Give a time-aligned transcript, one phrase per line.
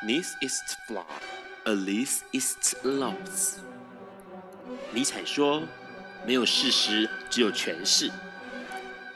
[0.00, 1.04] This is flawed,
[1.64, 3.58] at least it's lost。
[4.92, 5.62] 尼采说
[6.24, 8.10] ：“没有事实，只有诠释。”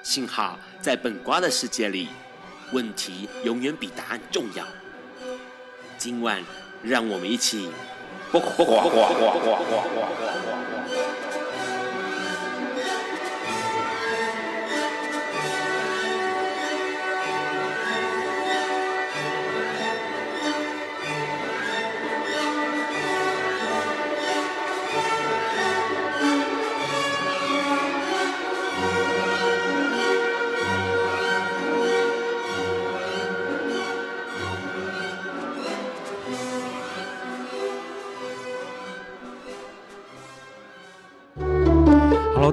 [0.03, 2.09] 幸好在本瓜的世界里，
[2.73, 4.67] 问题永远比答案重要。
[5.97, 6.43] 今晚，
[6.83, 7.71] 让我们一起。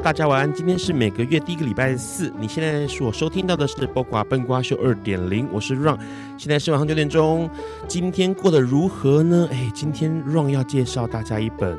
[0.10, 2.34] 大家晚安，今天是每个月第一个礼拜四。
[2.40, 6.00] 你现在所收听到的是《播瓜笨瓜秀》二点零，我是 Ron，
[6.36, 7.48] 现在是晚上九点钟。
[7.88, 9.48] 今天过得如何呢？
[9.52, 11.78] 哎，今天 Ron 要介绍大家一本。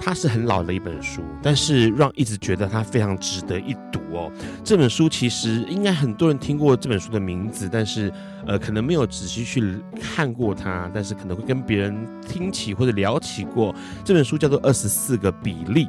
[0.00, 4.30] 它是很老的一本书，但是 Run 一直觉得它非常值得一读哦。
[4.64, 8.12] 这本书其实应该很多人听过这本书的名字，但是
[8.46, 13.74] 呃可能没有仔细去看过它，但是可能会跟别人听起或者聊起过。
[14.04, 15.86] 这本书叫做《二十四个比例》。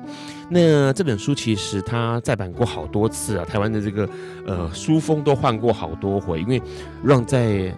[0.49, 4.09] 那这本书其实它再版过好多次啊，台湾的这个
[4.45, 6.61] 呃书风都换过好多回，因为
[7.03, 7.73] 让在。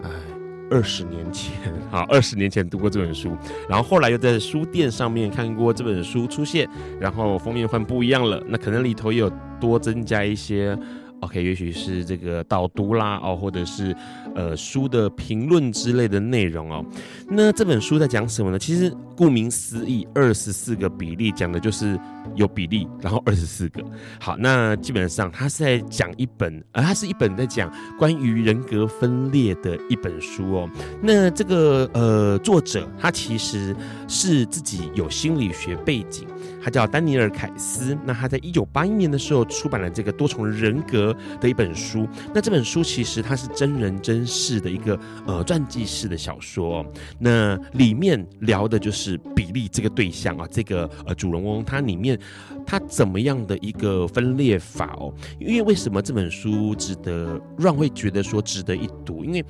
[0.72, 1.52] 二十年前，
[1.92, 3.38] 好，二十年前读过这本书，
[3.70, 6.68] 然后后来又在书店上面看过这本书出现，
[7.00, 10.76] 然后封面换不一样了，那可能里头也有多增加一些。
[11.22, 13.96] OK，也许是这个导读啦，哦，或者是
[14.36, 16.84] 呃书的评论之类的内容哦。
[17.30, 18.60] 那这本书在讲什么呢？
[18.60, 21.98] 其实顾名思义，二十四个比例讲的就是
[22.36, 23.84] 有比例，然后二十四个。
[24.20, 30.70] 好，那基本上它是在讲一本，呃，它是一本在讲关于人格分裂的一本书哦。
[31.02, 33.76] 那这个呃作者他其实
[34.08, 36.28] 是自己有心理学背景。
[36.64, 42.08] 他叫丹尼尔·凯斯，那他在一九八一年的时候出版了这个多重人格的一本书。
[42.34, 46.86] 那这本书其实它是真人真事的一个呃传记式的小说。
[47.20, 52.18] 那里面聊的就是比利这个对象啊，这个呃主人翁他里面
[52.66, 55.14] 它怎么样的一个分裂法哦？
[55.40, 59.24] 因为为什么这本书值得让会觉得说值得一读？
[59.24, 59.46] 因为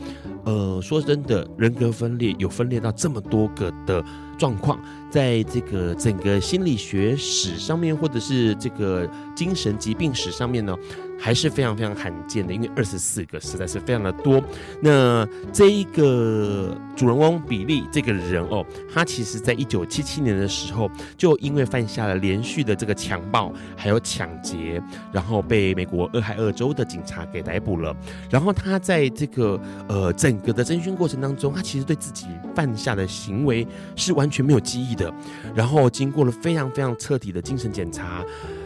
[0.45, 4.03] 呃说真的，人格分裂有分裂到这么多个的。
[4.39, 10.75] 状况在这个整个心理学史上面，或者是这个精神疾病史上面呢，
[11.24, 14.44] 还是非常非常罕见的，因为二十四个实在是非常的多。
[14.82, 15.24] 那
[15.54, 27.96] 这一个主人翁比利这个人哦，他其实在一九七七年的时候，就因为犯下了连续的这个强暴还有抢劫，然后被美国俄亥俄州的警察给逮捕了。
[28.28, 35.14] 然后他在这个呃整个的侦讯过程当中，他其实对自己犯下的行为是完全没有记忆的。
[35.53, 38.26] 然后经过了非常非常彻底的精神检查。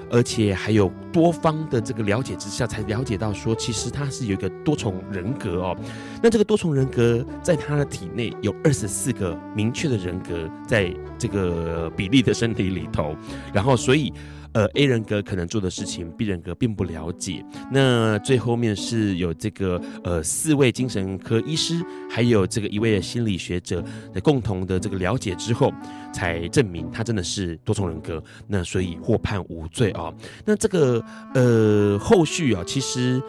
[0.09, 5.77] 而且还有多方的这个了解之下，才了解到说，其实他是有一个多重人格哦。
[6.21, 13.15] 那这个多重人格在他的体内有二十四个明确的人格，在这个比利的身体里头，
[13.53, 14.13] 然后所以。
[14.55, 17.45] 呃，A 人格可能做的事情，B 人格并不了解。
[17.69, 21.75] 那最后面是有这个呃四位精神科医师，
[22.09, 23.83] 还有这个一位心理学者
[24.13, 25.73] 的共同的这个了解之后，
[26.13, 28.23] 才证明他真的是多重人格。
[28.47, 30.13] 那所以获判无罪啊、
[30.45, 33.21] 那这个呃后续啊，其实。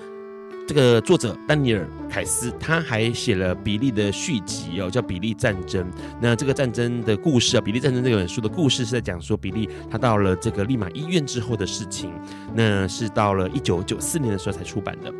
[0.66, 5.84] 这个作者丹尼尔·凯斯，他还写了比利的续集哦，叫《比利战争》。
[6.20, 12.12] 那这个战争的故事啊，《比利战争》这本书的故事是在讲说比利他到了这个利马医院之后的事情。
[12.52, 15.12] 那是到了一九九四年的时候才出版的。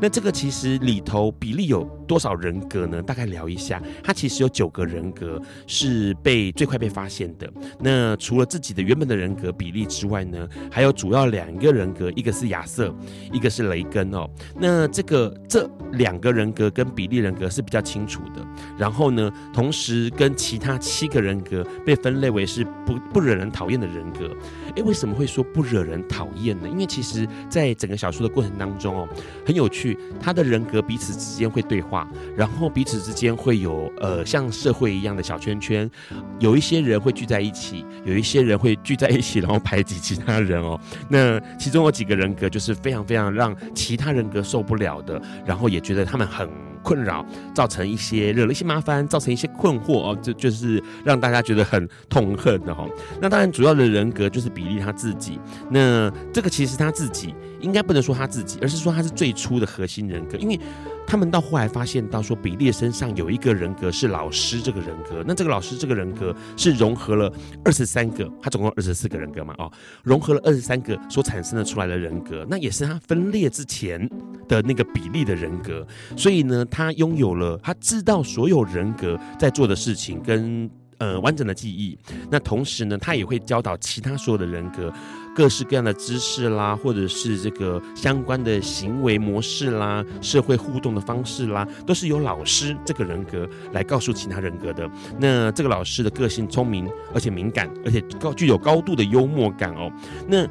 [0.00, 3.00] 那这个其实里头比利有多少人格呢？
[3.00, 7.48] 大概聊一下，他其实有九个人格是被最快被发现的。
[7.78, 12.92] 那除了自己的原本的人格比利之外呢，还有主要两个人格，一个是亚瑟，
[13.32, 14.28] 一个是雷根哦。
[14.58, 18.46] 那这个这两个人格跟比利人格是比较清楚的，
[18.76, 24.34] 然后呢，同时跟其他七个人格被分类为是不不惹人讨厌的人格。
[24.76, 26.68] 诶，为什么会说不惹人讨厌呢？
[26.68, 29.08] 因为其实在整个小说的过程当中哦，
[29.46, 35.90] 很有趣，他的人格彼此之间会对话，然后彼此之间会有呃像社会一样的小圈圈，
[36.38, 40.78] 有一些人会聚在一起，有一些人会聚在一起，然后排挤其他人哦。
[41.08, 46.48] 那其中有几个人格就是非常非常让其他人格受不了了的，然后也觉得他们很
[46.78, 52.90] 困扰，造成一些惹了一些麻烦，造成一些困惑哦，就就是让大家觉得很痛恨的哈、哦。
[53.20, 55.38] 那当然，主要的人格就是比利他自己。
[55.70, 60.58] 那这个其实他自己应该不能说他自己，而是说他是最初的核心人格，因为
[61.06, 67.32] 他们到后来发现到说，比利身上有一个人格是老师这个人格，那这个老师这个人格是融合了
[67.64, 69.70] 二十三个，他总共二十四个人格嘛，哦，
[70.02, 74.08] 融合了二十三个所产生的出来的人格，那也是他分裂之前
[74.46, 75.86] 的那个比利的人格，
[76.16, 80.70] 所以呢，他拥有了，他知道所有人格在做的事情跟。
[81.00, 81.96] 呃，完整的记忆。
[82.28, 84.92] 那同时呢，他也会教导其他所有的人格，
[85.32, 94.90] 各式各样的知识啦，或者是这个相关的行为模式啦，社会互动的方式啦，都是由老师这个人格来告诉其他人格的。
[95.20, 99.88] 那这个老师的个性聪明，而且敏感，而且高具有高度的幽默感哦。
[100.26, 100.44] 那。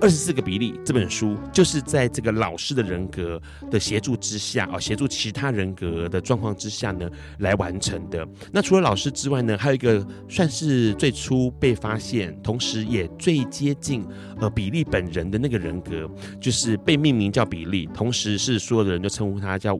[0.00, 7.08] 二十四个比利这本书，就是在这个老师的人格的协助之下，哦，协助其他人格的状况之下呢，
[7.38, 8.26] 来完成的。
[8.52, 14.04] 那除了老师之外呢，还有一个算是最初被发现，同时也最接近
[14.38, 16.10] 呃比利本人的那个人格，
[16.40, 19.78] 就是被命名叫比利，同时是所有的人都称呼他叫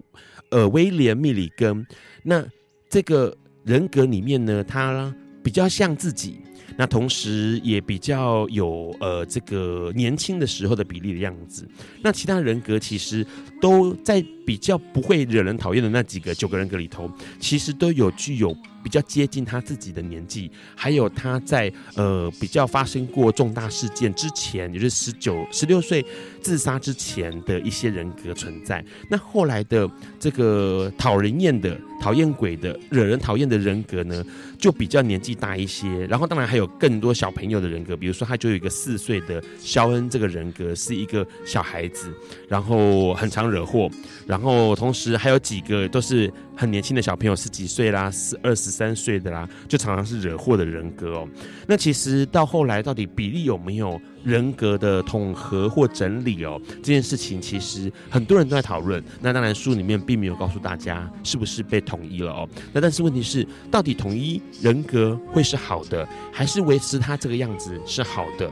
[0.51, 1.87] 呃威廉密里根。
[2.23, 2.43] 那
[2.89, 6.41] 这个人格里面呢，他比较像自己。
[6.77, 11.69] 那同时也比较有呃这个年轻的时候的比例的样子，
[12.03, 13.27] 那其他人格其实
[13.61, 18.57] 都在比较不会惹人讨厌的那几个九个人格里头，其实都有具有。
[18.85, 26.05] 比较接近他自己的年纪，还有他在呃比较发生过重大事件之前，也就是十九、十六岁
[26.43, 28.85] 自杀之前的一些人格存在。
[29.11, 29.91] 那后来的
[30.21, 34.23] 这个讨人厌的、讨厌鬼的、惹人讨厌的人格呢，
[34.59, 36.07] 就比较年纪大一些。
[36.07, 42.13] 然后当然还有更多小朋友的人格，比如说他就有一个四岁的肖恩这个人格是一个小孩子，
[42.49, 43.91] 然后很常惹祸。
[44.27, 46.31] 然后同时还有几个都是。
[46.57, 51.29] 很年轻的小朋友，十几岁啦，十二十三岁的啦，就常常是惹祸的人格哦。
[51.67, 56.61] 那其实到后来，到底比利有没有人格的统合或整理哦？
[56.77, 59.03] 这件事情其实很多人都在讨论。
[59.21, 62.49] 那当然，书里面并没有告诉大家是不是被统一了哦。
[62.73, 68.51] 那但是问题是，到底统一人格会是好的，还是维持他这个样子是好的？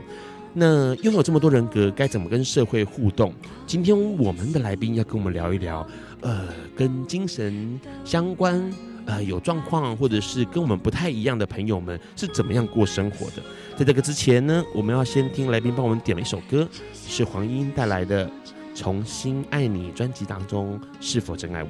[0.55, 3.33] 那拥有这么多人格，该怎么跟社会互动？
[3.65, 5.85] 今天我们的来宾要跟我们聊一聊。
[6.21, 6.47] 呃，
[6.77, 8.71] 跟精神相关，
[9.05, 13.43] 呃，有状况或者是跟我们不太一样的朋友们是怎么样过生活的？
[13.77, 18.25] 在这个之前呢，我们要先听来宾帮我们点了一首歌，是黄莺带来的
[18.73, 21.69] 《重新爱你》专辑当中《是否真爱我》。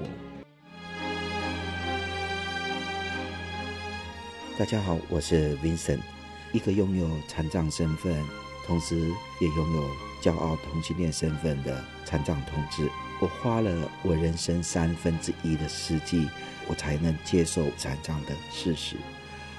[4.56, 6.00] 大家好，我是 Vincent，
[6.51, 8.15] 一个拥有残障身份，
[8.68, 8.95] 同时
[9.41, 9.83] 也拥有
[10.21, 12.88] 骄傲同性恋身份的残障同志。
[13.19, 16.27] 我花了我人生三分之一的世纪，
[16.68, 18.95] 我才能接受残障的事实。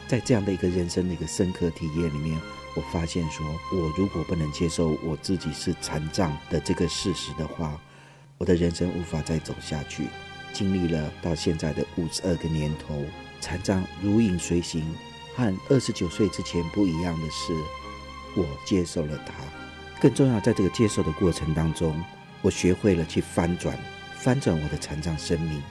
[0.07, 2.39] 在这样的一个人生的一个深刻体验里面，
[2.77, 7.81] 我发现说，我如果不能接受我自己是残障的这个事实的话，
[8.39, 10.09] 我的人生无法再走下去。
[10.53, 13.03] 经历了到现在的五十二个年头，
[13.41, 14.85] 残障如影随形，
[15.35, 17.53] 和二十九岁之前不一样的是，
[18.37, 19.33] 我接受了它。
[20.01, 21.99] 更重要，在这个接受的过程当中。
[22.43, 23.75] 我学会了去翻转，
[24.19, 25.63] 翻转我的残障生命，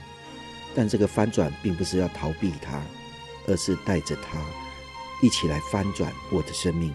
[0.75, 2.81] 但这个翻转并不是要逃避它，
[3.47, 4.39] 而是带着它
[5.21, 6.91] 一起来翻转我的生命。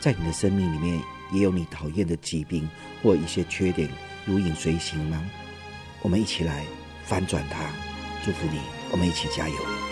[0.00, 1.00] 在你的生命里面，
[1.32, 2.68] 也有你讨厌的疾病
[3.02, 3.88] 或一些缺点
[4.24, 5.24] 如影随形吗？
[6.02, 6.64] 我们一起来
[7.04, 7.70] 翻转它，
[8.24, 9.87] 祝福你，我们一起加油。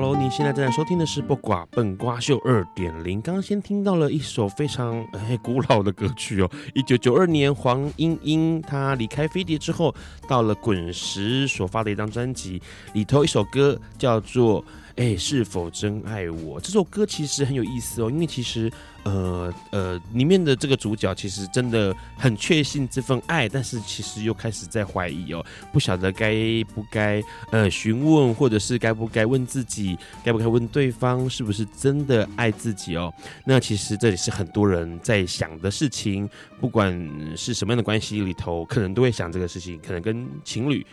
[0.00, 3.18] Hello，你现在正在收听的是《不瓜笨瓜秀二点零》。
[3.20, 9.92] 刚刚先听到了一首非常哎 古老的歌曲哦，一九九二年黄莺莺她离开飞碟之后，
[10.28, 12.62] 到了滚石所发的一张专辑
[12.92, 14.64] 里头，一首歌叫做。
[14.98, 16.60] 哎，是否真爱我？
[16.60, 18.68] 这首歌其实很有意思哦，因为其实，
[19.04, 26.34] 呃呃，里面的这个主角其实真的很确信这份爱，但是其实又开始在怀疑哦，不晓得该
[26.74, 33.14] 不该呃询问，或者是该不该问自己，该不该问对方是不是真的爱自己哦？
[33.44, 36.28] 那其实这里是很多人在想的事情，
[36.60, 36.92] 不管
[37.36, 40.84] 是什么样的关系里头，可能都会想这个事情，可能跟情侣。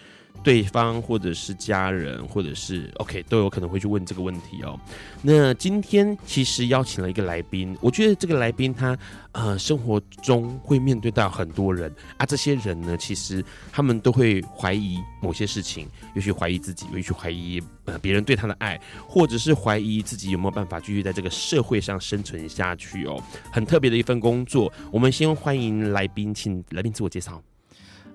[0.43, 4.79] 对方或者是家人，或者是 OK 都有可能会去问这个问题哦。
[5.21, 8.97] 那今天其实邀请了一个来宾，我觉得这个来宾他
[9.31, 23.21] 呃生活中会面对到很多人啊，这些人呢其实他们都会怀疑某些事情，也许怀疑自己，也许怀疑呃别人对他的爱，或者是怀疑自己有没有办法继续在这个社会上生存下去哦。
[23.51, 24.71] 很特别的一份工作。
[24.91, 27.41] 我们先欢迎来宾，请来宾自我介绍。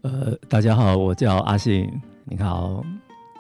[0.03, 1.91] 呃，大家好，我叫阿信。
[2.31, 2.85] 你好，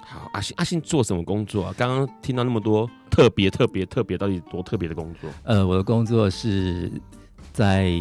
[0.04, 1.74] 好，阿信阿信做什么工作啊？
[1.78, 5.30] 刚刚听到那么多特别特别特别，到底多特别的工作？
[5.44, 6.90] 呃，我的工作是
[7.52, 7.92] 在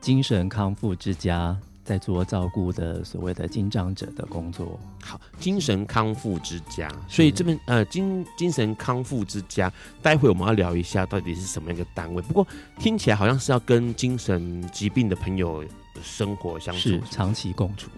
[0.00, 1.56] 精神康复之家。
[1.84, 12.20] 在做照顾的所谓的精障者的工作，好，精神康复之家，所以这边呃精精神康复之家，待会我们要聊一下到底是什么样一个单位。
[12.20, 12.46] 不过
[12.78, 15.64] 听起来好像是要跟精神疾病的朋友
[16.02, 17.88] 生活相处，是长期共处，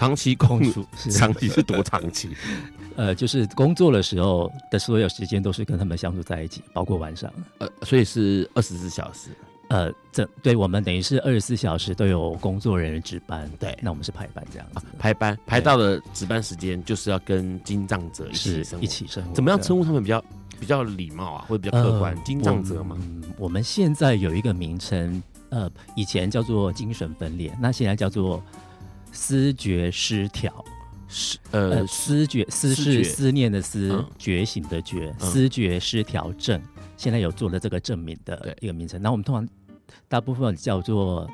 [0.00, 2.30] 长期共处， 长期是多长期？
[2.96, 9.28] 呃，就是工作的时候的所有时间都是跟他们相处在一起，包括晚上，呃，所以是二十四小时。
[9.68, 19.32] 呃，这对我们等于是二十四小时都有工作人员值班，对，那我们是排班这样子，啊、排班排到了值班时间，就是要跟精障者一起生活，一起生活。
[19.34, 20.24] 怎么样称呼他们比较
[20.58, 22.16] 比较礼貌啊，或者比较客观？
[22.24, 22.96] 精、呃、障者吗？
[22.98, 28.42] 嗯，我们现在有一个名称，呃，以前叫做精神分裂，那现在叫做
[29.12, 30.64] 思觉失调，
[31.08, 36.60] 思呃，思觉思是思念的思，嗯、觉醒的觉，嗯、思觉失调症，
[36.96, 39.00] 现在有做了这个证明的一个名称。
[39.00, 39.48] 那我们通常。
[40.06, 41.28] 大部分叫做，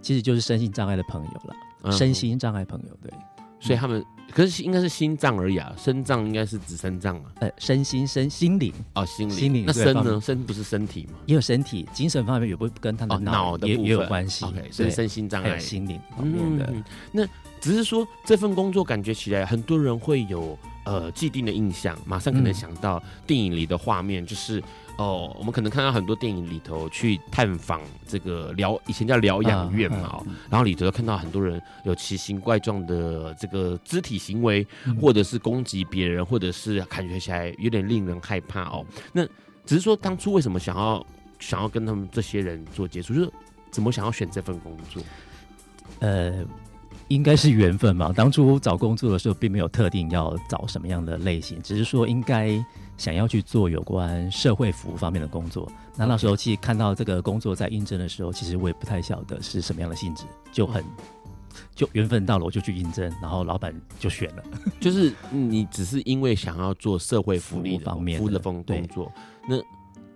[0.00, 3.12] 其实就是身心障碍的朋友了，嗯、身心障碍朋友对，
[3.60, 10.20] 所以他们可是应该是心脏而已啊，身脏应该是指身脏啊，呃，身心身心灵哦，心灵心灵那身呢？
[10.20, 11.18] 身不是身体吗？
[11.26, 16.84] 也有身体，精神方面也不跟他的脑、哦、的也，也有关系，OK，所以身心障碍、心灵方面的、嗯。
[17.12, 17.26] 那
[17.60, 24.62] 只是说这份工作感觉起来，很多人会有呃既定的印象，马上可能想到电影里的画面，就是。
[24.98, 34.66] 哦，我们可能看到很多电影里头去探访这个疗，以前叫疗养院嘛，哦，然后里头看到很多人有奇形怪状的这个肢体行为，
[35.00, 38.84] 或者是攻击别人，或者是感觉起来有点令人害怕哦。
[39.12, 39.24] 那
[39.64, 41.04] 只是说当初为什么想要
[41.38, 43.32] 想要跟他们这些人做接触，就是
[43.70, 45.02] 怎么想要选这份工作？
[46.00, 46.44] 呃。
[47.14, 48.12] 应该是缘分嘛。
[48.12, 52.64] 当初找工作的时候，并没有特定要找什么样的类型，只是说应该
[52.96, 55.70] 想要去做有关社会服务方面的工作。
[55.96, 60.82] 那那时候其实看到这个工作在应征的时候，其实我也不太晓得是什么样的性质，就很
[61.74, 64.42] 就缘分到了，我就去应征，然后老板就选了。
[64.80, 69.12] 就是你只是因为想要做社会福利方面服务的工作，
[69.48, 69.56] 那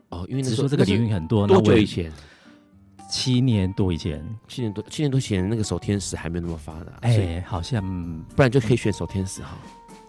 [0.09, 2.11] 哦，因为那时候这个领域很多，多久以前？
[3.09, 7.83] 七年多以前，七年多，七年多前那个守天使还没有那么发达，哎、欸，好像
[8.35, 9.57] 不然就可以选守天使哈，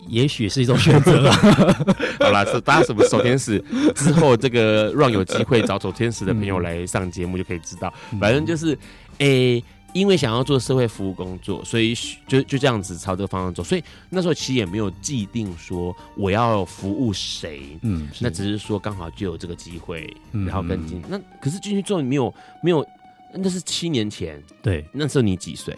[0.08, 1.32] 也许是一种选择。
[2.20, 3.64] 好啦，是大家什么守天使
[3.96, 8.78] 之后，这个让有机会找守天使的朋友来上节目就可以知道，嗯、反正就是，
[9.20, 9.64] 诶、欸，
[9.98, 11.94] 因为想要做社会服务工作，所以
[12.28, 13.64] 就就这样子朝这个方向走。
[13.64, 21.02] 所以那时候其实也没有既定说我要服务谁，嗯，那只是说刚好就有这个机会，然后跟进。
[21.08, 22.86] 那可是进去之后你没有没有。
[23.34, 25.78] 那是七年前，对，那时候你几岁？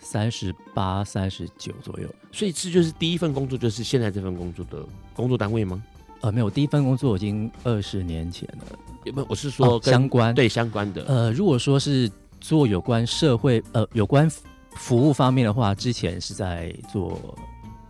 [0.00, 2.08] 三十八、三十九左右。
[2.32, 5.84] 所以这就是第一份工作，就是现在这份工作的工作单位吗？
[6.22, 8.78] 呃，没有，第一份工作已经二十年前了。
[9.04, 9.26] 有没有？
[9.28, 11.04] 我是说相关，对相关的。
[11.04, 12.10] 呃，如果说是
[12.44, 14.30] 做有关社会呃有关
[14.76, 17.34] 服务方面的话，之前是在做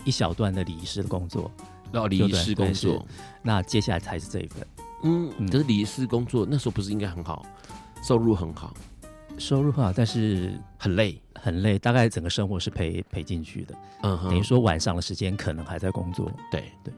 [0.05, 1.51] 一小段的礼仪师的工作，
[1.93, 3.05] 哦，礼仪师工作。
[3.43, 4.65] 那接下来才是这一份。
[5.03, 7.45] 嗯，可是礼仪师工作那时候不是应该很好？
[8.01, 8.73] 收入很好，
[9.39, 11.77] 收入很好，但是很累，很累。
[11.77, 16.31] 大概整个生活是赔赔进去的，嗯哼，等于说晚上的时间可能还在工作。
[16.53, 16.95] 对对。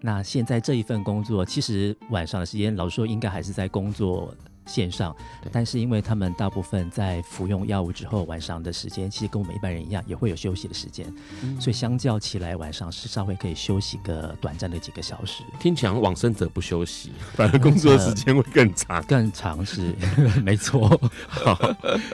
[0.00, 4.34] 那现在这一份工作，其实晚上的时间，老实说应该还是在工作。
[4.68, 5.16] 线上，
[5.50, 15.42] 但是因为他们大部分在服用药物之后，晚上的时间其实跟我们一般人一样，也会有休息的时间，嗯，所以相较起来，晚上是稍微可以休息个短暂的几个小时。
[15.58, 19.94] 听起来往生者不休息，反而工作的时间会更长，呃、更长是
[20.44, 20.88] 没错。
[21.26, 21.58] 好，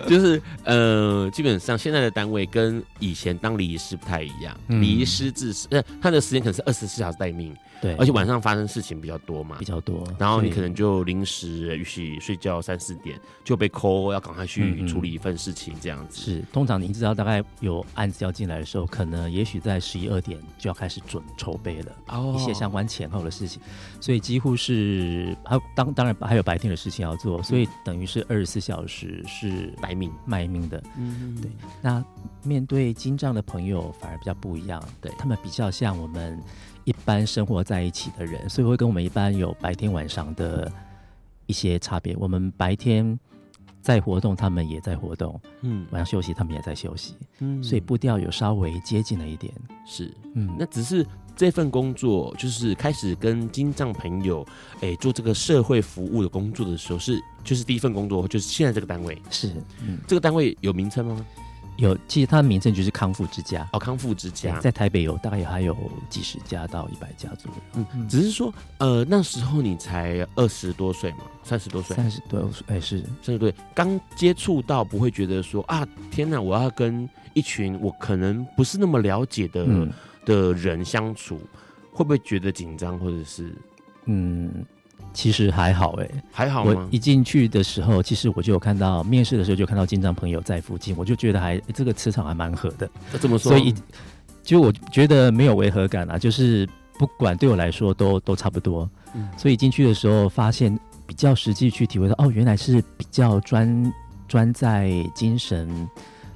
[0.06, 7.54] 就是呃，基本上现在的单位跟以前当礼仪师不太一样，礼仪师制是呃，他的时间可能是二十四小时待命。
[7.82, 16.20] 对，而且晚上发生事情比较多嘛，比较多，然后你可能就临时允许睡觉三四点就被 call，要赶快去处理一份事情，这样子。
[16.20, 23.60] 是，通常您知道大概有案子要进来的时候，可能也许在十一二点就要开始准筹备了，哦，一些相关前后的事情，
[24.00, 30.82] 所以几乎是还有当当然还有白天的事情要做，所以等于是二十四小时是卖命卖命的。
[30.96, 31.50] 嗯，对。
[31.80, 32.04] 那
[32.42, 36.38] 面对金障的朋友反而比较不一样，对他们比较像我们。
[36.86, 40.70] 一般生活在一起的人，所以会跟我们一般有白天晚上的
[41.46, 42.16] 一些差别。
[42.16, 43.18] 我们白天
[43.80, 49.52] 在活动，他们也在活动，嗯，晚上休息，他们也在休息，嗯，所以步调有稍微接近了一点。
[49.86, 54.46] 是，嗯，那只是这份工作，就是开始跟金藏朋友，
[54.76, 61.26] 哎、欸，做这个社会服务的工作的时候，是就是第一份工作，就是现在这个单位，是，嗯，这个单位有名称吗？
[61.76, 63.68] 有，其实它的名称就是康复之家。
[63.72, 65.76] 哦，康复之家，在台北有大概还有
[66.08, 67.58] 几十家到一百家左右。
[67.74, 79.92] 嗯嗯，只是说，呃，那时候你才二十多岁嘛，三十多岁，三十多岁，哎，是三十多岁，刚接触到不会觉得说啊，天哪，我要跟一群我可能不是那么了解的、嗯、
[80.24, 81.40] 的人相处，
[81.92, 83.52] 会不会觉得紧张，或者是
[84.04, 84.64] 嗯？
[85.12, 86.72] 其实还好哎、欸，还好吗？
[86.74, 92.90] 我一进去的时候，其实我就有看到面试的时候就看到经常朋友在附近，我就觉得还、欸、这个磁场还蛮合的。
[93.20, 93.72] 这么说，所以
[94.42, 98.90] 就我觉得没有违和感啊，就是不管对我来说都都差不多。
[99.14, 103.92] 嗯，所以进去的时候发现比较实际去体会到，哦，原来是比较专
[104.26, 105.88] 专在精神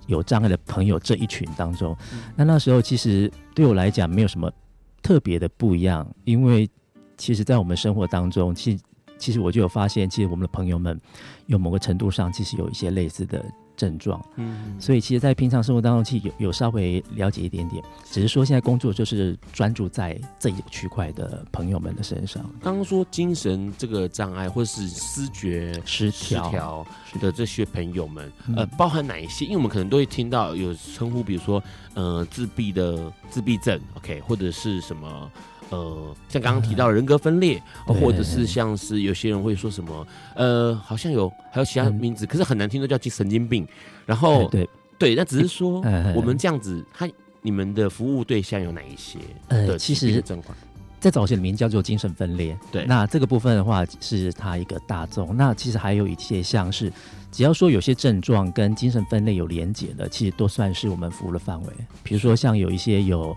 [0.07, 1.97] 有障碍的朋友这一群当中。
[2.13, 4.49] 嗯、那那时候其实对我来讲没有什么
[5.03, 6.71] 特别的不一样，因为。
[7.19, 8.83] 其实，在我们生活当中，其实
[9.19, 10.99] 其实我就有发现，其实我们的朋友们
[11.47, 13.45] 有某个程度上，其实有一些类似的
[13.77, 14.25] 症状。
[14.37, 22.49] 嗯，所以其实，在平常生活当中，其实有有稍微了解一点点，只是说现在工作就是专注在这一个区块的朋友们的身上。
[22.63, 26.87] 刚刚说精神这个障碍，或是思觉失调
[27.21, 29.45] 的这些朋友们，呃，包含哪一些？
[29.45, 31.61] 因为我们可能都会听到有称呼，比如说
[31.95, 35.29] 呃，自闭的自闭症，OK，或者是什么。
[35.71, 43.69] 呃，像刚刚提到人格分裂，嗯、或者是像是有些人会说什么，呃，好像有还有其他名字，嗯、可是很难听，都叫神经病。
[44.07, 44.67] 然后对
[44.99, 45.83] 对，那只是说
[46.15, 47.07] 我们这样子，他
[47.43, 49.19] 你们的服务对象有哪一些？
[49.49, 50.23] 呃，其实
[50.99, 52.57] 在早期里面叫做精神分裂。
[52.73, 55.37] 对，那这个部分的话是它一个大众。
[55.37, 56.91] 那其实还有一些像是，
[57.31, 61.69] 只要说有些症状跟精神分裂有连结的，其实都算是我们服务的范围。
[62.03, 63.37] 比如说像有一些有。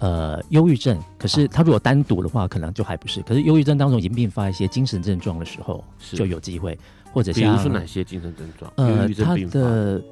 [0.00, 3.22] 呃，忧郁症，可是他如果单独的话，可能就还不是。
[3.22, 5.82] 可是忧郁症当中已经并发一些精神症状的时候，
[6.12, 6.78] 就有机会，
[7.12, 8.70] 或者像，比如说哪些精神症状？
[8.76, 10.02] 呃，他的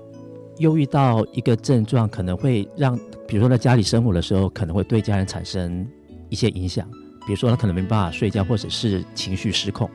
[0.59, 5.87] 忧郁到一个症状，可能会让，比如说在家里生活的时候，可能会对家人产生
[6.31, 6.89] 一些影响。
[7.27, 9.91] 比如说他可能没办法睡觉，或者是情绪失控，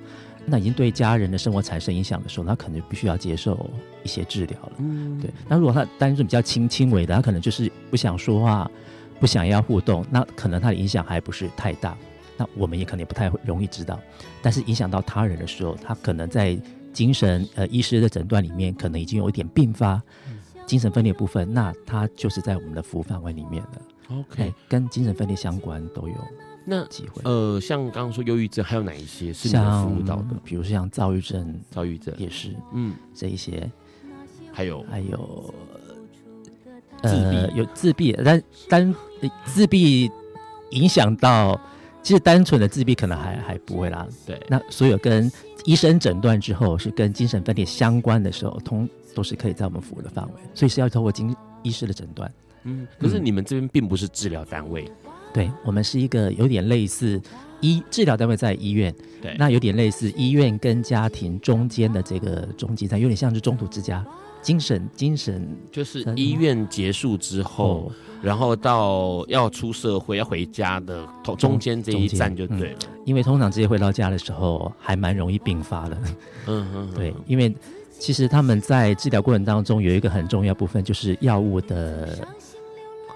[0.46, 3.70] 那已经对家人的生活产生影响的时候，他可能必须要接受
[4.04, 4.72] 一些治疗了。
[4.78, 5.32] 嗯，对。
[5.48, 8.70] 那如果他单纯比较轻轻微的，他可能就是不想说话。
[9.20, 11.98] 不想要互动，那可能他的影响还不是太大，
[12.38, 14.00] 那我们也可能也不太容易知道。
[14.42, 16.58] 但是影响到他人的时候，他可能在
[16.94, 20.02] 精神呃医师的诊断里面，可能已经有一点并发
[20.66, 23.82] 精神分裂部分，那他就是在我们的服务范围里面的。
[24.16, 26.16] OK，跟精神分裂相关都有
[26.66, 27.22] 那机会。
[27.26, 30.36] 呃，像刚刚说忧郁症，还有哪一些是你们服务到的？
[30.44, 33.70] 比如说像躁郁症，躁郁症也是，嗯，这一些，
[34.54, 35.54] 还有还有。
[37.02, 38.96] 呃，有自闭，但单
[39.46, 40.12] 自闭
[40.72, 41.60] 影响到，
[42.02, 44.08] 其实单纯的自闭可能还还不会啦。
[44.26, 45.32] 对，那所有跟
[45.66, 52.32] 医生诊断之后是跟精神分裂相关的时候，通都是可以在我们服务的范围，所以是要透过经医师的诊断。
[52.64, 57.22] 嗯，可是你们这边并不是治疗单位，嗯、对我们是一个有点类似
[57.62, 64.06] 医治疗单位在医院，对，那有点类似医院跟家庭中间的这个中继站，有点像是中途之家。
[64.48, 71.06] 精神精神就是医院结束之后，然后到要出社会要回家的
[71.38, 72.80] 中间这一站就对了。
[72.84, 75.98] 嗯，因为通常直接回到家的时候还蛮容易并发的。
[76.46, 77.54] 嗯嗯，对，因为
[78.00, 82.18] 其实他们在治疗过程当中有一个很重要部分，就是药物的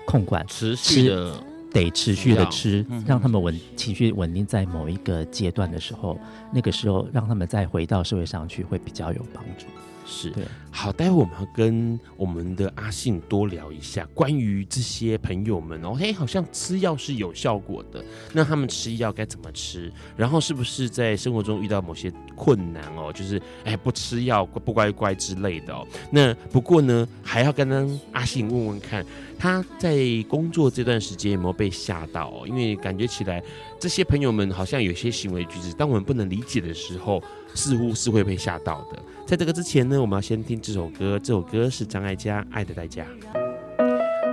[0.05, 1.33] 控管，持续的
[1.71, 6.19] 得持续的吃，让他们稳情绪稳定在某一个阶段的时候，
[6.51, 9.65] 那个时候让他们再回到社会上去会比较有帮助。
[10.11, 19.91] 是，对，好，待会我们要跟我们的阿信多聊一下关于这些朋友们哦，嘿，好像吃药是有效果的，那他们吃药该怎么吃？
[20.17, 23.11] 然后是不是在生活中遇到某些困难哦？
[23.13, 25.87] 就是哎，不吃药不乖乖之类的哦。
[26.11, 29.05] 那不过呢，还要跟阿信问问看，
[29.39, 29.97] 他在
[30.27, 32.43] 工作这段时间有没有被吓到哦？
[32.45, 33.41] 因为感觉起来
[33.79, 38.99] 这些朋友们好像有些行为举止，当我们不能理解的时候，似乎是会被吓到的。
[39.25, 41.17] 在这个之前呢，我们要先听这首歌。
[41.19, 43.05] 这首歌是张艾嘉《爱的代价》。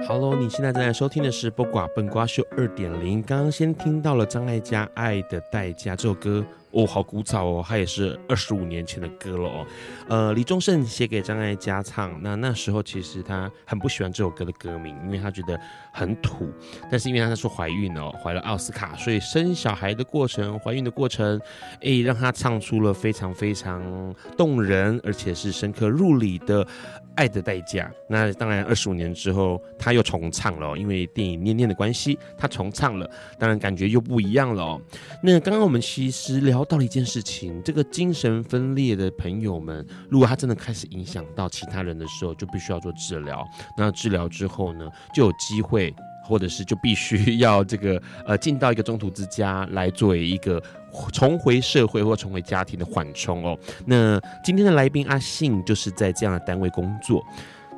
[0.07, 3.23] 好喽你现在正在收听的是《不寡笨瓜秀》二点零。
[3.23, 6.45] 刚刚先听到了张艾嘉《爱的代价》这首歌。
[6.79, 9.67] 哦，好古早哦，它也是二十五年前的歌了哦。
[10.09, 15.59] 呃，李宗盛写给张艾嘉唱，那那时候其实他很不喜欢这首歌的歌名，因为他觉得
[15.93, 16.49] 很土。
[16.89, 21.41] 但是因为他说怀孕哦，怀了奥斯卡，所以生小孩的过程、怀孕的过程，
[21.83, 26.65] 哎，让他唱出了非常非常动人，而且是深刻入里的。
[27.19, 27.93] 爱的代价。
[28.09, 34.81] 那当然，二十五年之后他又重唱了，因为电影《念念》的关系，他重唱了，当然感觉又不一样了。
[35.21, 43.45] 那刚刚我们其实聊到了一件事情，这个精神分裂的朋友们，如果他真的开始影响到其他人的时候，就必须要做治疗。
[43.77, 45.93] 那治疗之后呢，就有机会，
[46.29, 50.63] 或者是就必须要这个呃进到一个中途之家来作为一个
[51.13, 53.59] 重回社会或重回家庭的缓冲哦。
[53.87, 57.25] 那今天的来宾阿信就是在这样的单位工作，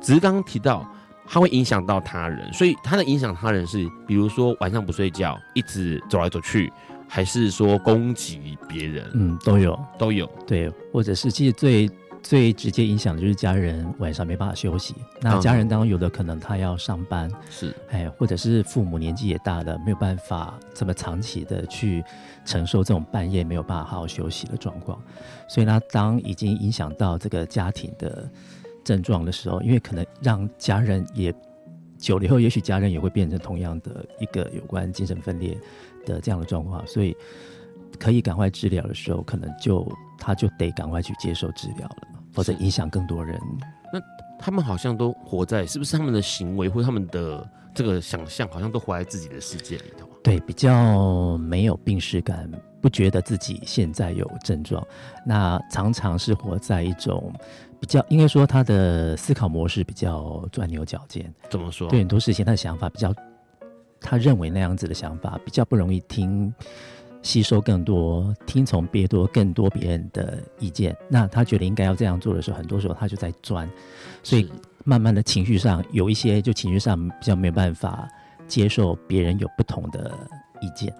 [0.01, 0.85] 只是刚刚提到。
[1.23, 6.69] 他会影响到他人，所以他的影响他人是，比如说晚上不睡觉，一直走来走去，
[7.07, 9.09] 还是说攻击别人？
[9.13, 10.29] 嗯，都有，都有。
[10.45, 11.89] 对，或者是其实最
[12.23, 14.95] 最直接影响的就是家人晚上没办法休息。
[15.21, 22.03] 那家人当中有的可能他要上班，是，哎，或者是父母年纪也大了，没有办法这么长期的去
[22.45, 25.01] 承受这种半夜没有办法好好休息的状况。
[25.47, 28.29] 所以呢，当已经影响到这个家庭的。
[28.83, 31.31] 症状的时候，因为可能让家人也
[31.99, 35.55] 久了以后，也许家人也会变成同样的一个有关精神分裂
[36.03, 37.15] 的这样的状况，所以
[37.99, 43.39] 可以赶快治疗的时候，可能就他就得赶快去接受治疗了，否则影响更多人。
[43.93, 43.99] 那
[44.39, 50.07] 他们好像都活在，是不是他们的行为或他们的这个想象，好像都活在自己的世界里头？
[50.23, 54.85] 对，比较没有病识感，不觉得自己现在有症状，
[55.25, 57.33] 那常常是活在一种。
[57.79, 61.33] 比较应该说，他的思考模式比较钻牛角尖。
[61.49, 61.89] 怎么说？
[61.89, 63.11] 对很多事情，他的想法比较，
[63.99, 66.53] 他认为那样子的想法比较不容易听，
[67.21, 70.95] 吸收更多，听从别多更多别人的意见。
[71.09, 73.69] 那他觉得应该要这样做的时候，很多时候他就在钻，
[74.23, 74.49] 所以
[74.83, 78.09] 慢慢的情绪上有一些，就情绪上比较没有办法
[78.47, 80.11] 接受别人有不同的
[80.61, 80.93] 意见。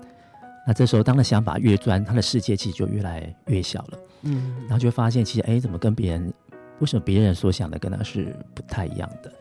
[0.68, 4.00] 那这时候，当他想法越钻，他的世界其实就越来越小了。
[4.22, 6.34] 嗯，然后就会发现，其实哎，怎么跟别人。
[6.80, 9.32] 为什么别人所想的跟他是不太一样的？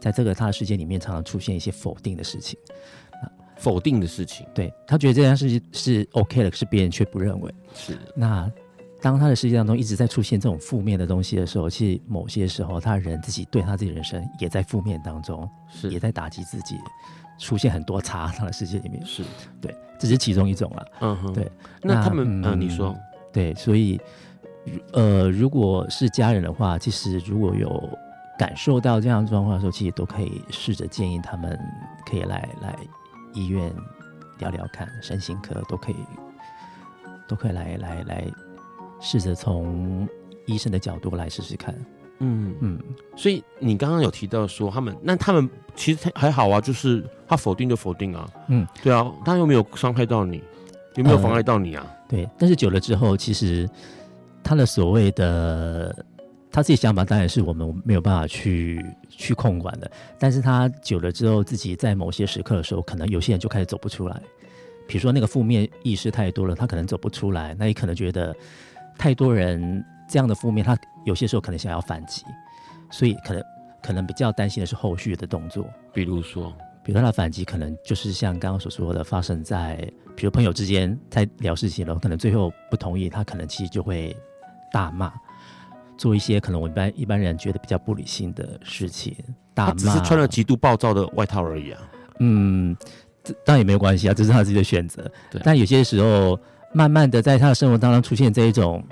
[0.00, 2.58] 在这个他的世界里面，常常出现一些否定的事情。
[3.60, 7.54] 否定的事情，对，他觉得这件事情是 OK 的，可是别人却不认为。
[7.74, 7.96] 是。
[8.16, 8.50] 那
[9.00, 16.76] 当他的世界当中一直在出现这种负面的东西的时候，其实某些时候，他人自己对他自己人生也在负面当中，是也在打击自己，
[17.38, 18.28] 出现很多差。
[18.28, 19.22] 他的世界里面是
[19.60, 20.86] 对，这是其中一种了。
[21.00, 21.50] 嗯哼，对。
[21.82, 22.96] 那他们，嗯、呃，你说，
[23.32, 24.00] 对，所以。
[24.92, 27.88] 呃，如果是家人的话，其实如果有
[28.38, 31.58] 感受到这样状况的时候，其实都可以试着建议他们
[32.04, 32.76] 可以来来
[33.32, 33.72] 医院
[34.38, 35.96] 聊聊看，身心科都可以，
[37.28, 38.24] 都可以来来来
[39.00, 40.08] 试着从
[40.46, 41.74] 医生的角度来试试看。
[42.18, 42.78] 嗯嗯，
[43.16, 48.28] 所以你刚刚有提到说他们，那他们其实还好啊，就是他否定就否定啊。
[48.48, 50.42] 嗯，对啊，他又没有伤害到你，
[50.96, 51.84] 有没有妨碍到你啊？
[51.86, 53.68] 呃，对，但是久了之后，其实。
[54.42, 55.94] 他的所谓的
[56.52, 59.90] 他自己想法，当然是我们没有办法去去控管的。
[60.18, 64.20] 但是他久了之后，自己在某些时刻的时候，可能有些人就开始走不出来。
[64.88, 67.54] 比如说那个负面意识太多了，他可能走不出来。
[67.58, 68.34] 那也可能觉得
[68.98, 72.24] 太多人这样的负面，他有些时候可能想要反击，
[72.90, 73.42] 所以可能
[73.82, 75.64] 可能比较担心的是后续的动作。
[75.92, 79.76] 比如说，比如说他反击，可能就是像刚刚所说的，发生在
[80.16, 84.16] 比如朋友之间在聊事情了，可能最后不同意，他可能其实就会。
[84.72, 85.12] 大骂，
[86.00, 89.14] 做一些可能我们一般一般人觉得比较不理性的事情。
[89.52, 91.82] 大骂，只是穿了极度暴躁的外套而已啊。
[92.20, 92.74] 嗯，
[93.22, 95.02] 这当然也没有关系啊，这是他自己的选择。
[95.30, 95.38] 对。
[95.44, 96.40] 但有些时候，
[96.72, 98.82] 慢慢的在他的生活当中出现这一种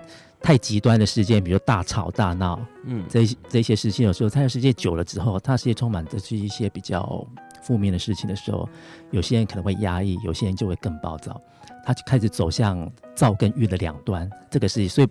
[0.43, 7.27] 太极端的事件，比如大吵大闹，嗯，这这些事情，有时候他的世界久了之后，他的世界充满的是一些比较
[7.63, 8.69] 负面的事情的时候，
[9.13, 11.41] 有些人可能会压抑，有些人就会更暴躁，
[11.87, 14.29] 他就开始走向躁跟郁的两端。
[14.51, 15.09] 这个事情所以。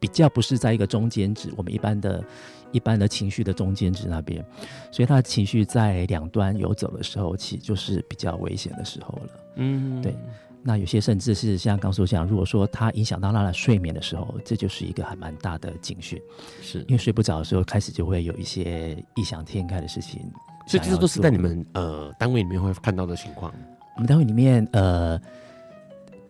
[0.00, 2.24] 比较不是在一个中间值，我们一般的、
[2.72, 4.42] 一般的情绪的中间值那边，
[4.90, 9.30] 所以他的情绪在两端游走的时候，其实就是比较危险的时候了。
[9.56, 10.16] 嗯，对。
[10.62, 16.20] 那有些甚至是像刚说讲，如果说他影响到他的睡眠的时候，这就是一个还蛮大的警讯。
[16.62, 20.20] 是因为睡不着的时候，开始就会有一些异想天开的事情。
[20.66, 23.52] 所以这些都是在你们呃单位里面会看到的情况。
[23.96, 25.20] 我们单位里面呃。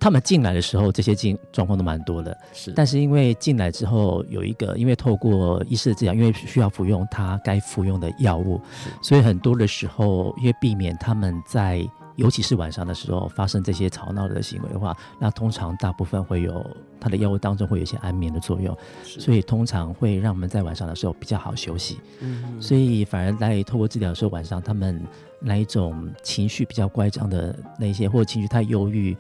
[0.01, 2.37] 他们进来的时候，这些进状况都蛮多的。
[2.55, 8.59] 是，但是因为进来之后有一个，因为透过医师的治疗，因为需要服用他该服用的药物，
[9.03, 11.87] 所以很多的时候，因为避免他们在，
[12.17, 16.67] 尤其是晚上的时候发生这些吵闹的行为的话，那通常大部分会有
[16.99, 22.01] 他的药物当中会有一些安眠的作用，所以通常会让我们在晚上的时候比较好休息。
[22.21, 25.03] 嗯，所以反而在透过治疗的时候，晚上他们
[25.41, 29.15] 那一种情绪比较乖张的那些，或者情绪太忧郁。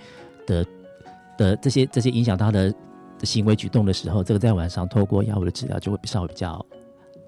[0.50, 0.66] 的
[1.38, 2.70] 的这些这些影响他的
[3.18, 6.64] 的行为举动的时候，这个在晚上透过药物的治疗就会稍微比较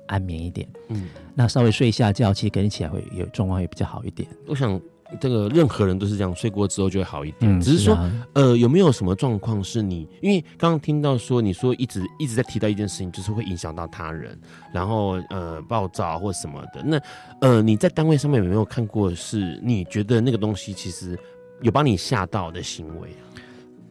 [0.07, 0.69] 安眠一点。
[0.89, 4.29] 嗯，那稍微睡一下觉，其实跟你起来会有状况会比较好一点。
[4.47, 4.81] 我想
[5.21, 7.59] 这个任何人都是这样，睡过之后就会好一点。
[7.59, 10.09] 嗯、只是说，是啊、呃，有没有什么状况是你？
[10.23, 14.39] 因为刚刚听到说，你说一直一直在提到一件事情，就是会影响到他人，
[14.73, 16.83] 然后呃暴躁或什么的。
[16.83, 17.01] 那
[17.43, 19.15] 呃，你在单位上面有没有看过？
[19.15, 21.19] 是你觉得那个东西其实
[21.63, 23.23] 有帮你吓到的行为啊？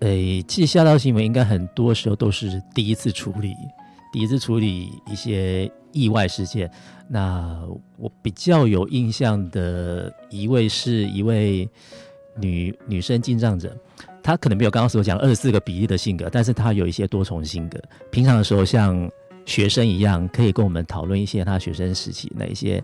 [0.01, 3.53] 诶、其实吓到行为应该很多时候都是第一次处理，
[4.11, 6.69] 第一次处理一些意外事件。
[7.07, 7.59] 那
[7.97, 11.69] 我比较有印象的一位是一位
[12.39, 13.77] 女女生进帐者，
[14.23, 17.79] 她可能没有刚刚所讲二十四个比例的性格，但是她有一些多重性格。
[18.09, 19.09] 平常的时候像
[19.45, 22.83] 学生一样，可以跟我们讨论一些她学生时期那一些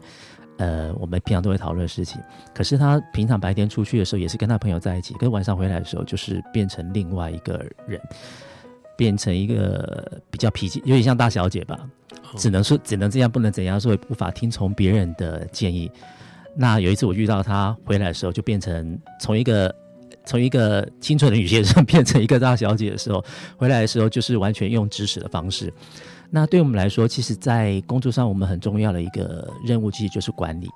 [0.57, 2.21] 呃我们平常都会讨论的事情。
[2.53, 8.01] 可是他平常白天出去的时候也是跟他朋友在一起，可是晚上回来的时候就是变成另外一个人，
[8.97, 11.79] 变成一个比较脾气有点像大小姐吧。
[12.35, 15.89] 只能说只能这样，不能怎样，所以无法听从别人的建议。
[16.55, 19.73] 那有一次我遇到他回来的时候，就变成从一个
[20.25, 23.23] 从一个清纯的女学生变成一个大小姐的时候，
[23.55, 25.71] 回来的时候就是完全用指使的方式。
[26.29, 30.69] 那对我们来说，其实，在工作上我们很重要的一个任务，其实就是管理。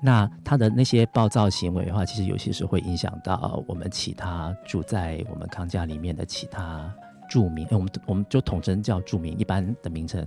[0.00, 6.92] 那他的那些暴躁行为的话，其实有些时候会影响到我们其他住在我们康家里面的其他。
[7.28, 10.24] 住民，我们我们就统称叫住民，一般的名称。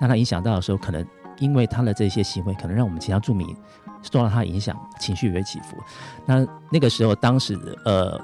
[0.00, 1.06] 那他影响到的时候，可能
[1.38, 3.46] 因为他的这些行为，可能让我们其他住民
[4.02, 5.76] 受到他影响，情绪也会起伏。
[6.26, 8.20] 那那个时候，当时呃，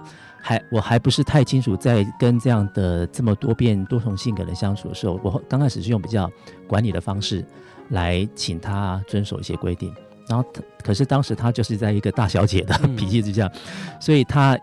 [0.46, 6.30] 还我还不是太清楚，在跟这样的这么多变多重性格的人相处的时候，我刚开始是用比较
[6.68, 7.44] 管理的方式
[7.88, 9.92] 来请他遵守一些规定。
[10.28, 10.48] 然后，
[10.85, 13.61] 可是当时他就是在一个大小姐的 脾气之下，嗯、
[14.00, 14.56] 所以他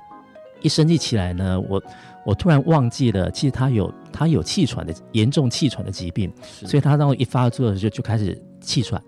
[0.61, 1.83] 一生气起来呢，我。
[2.25, 6.31] 我突然忘记了，其实他有他有气喘的严重气喘的疾病，
[6.65, 9.03] 所以他当一发作的时候就就开始气喘，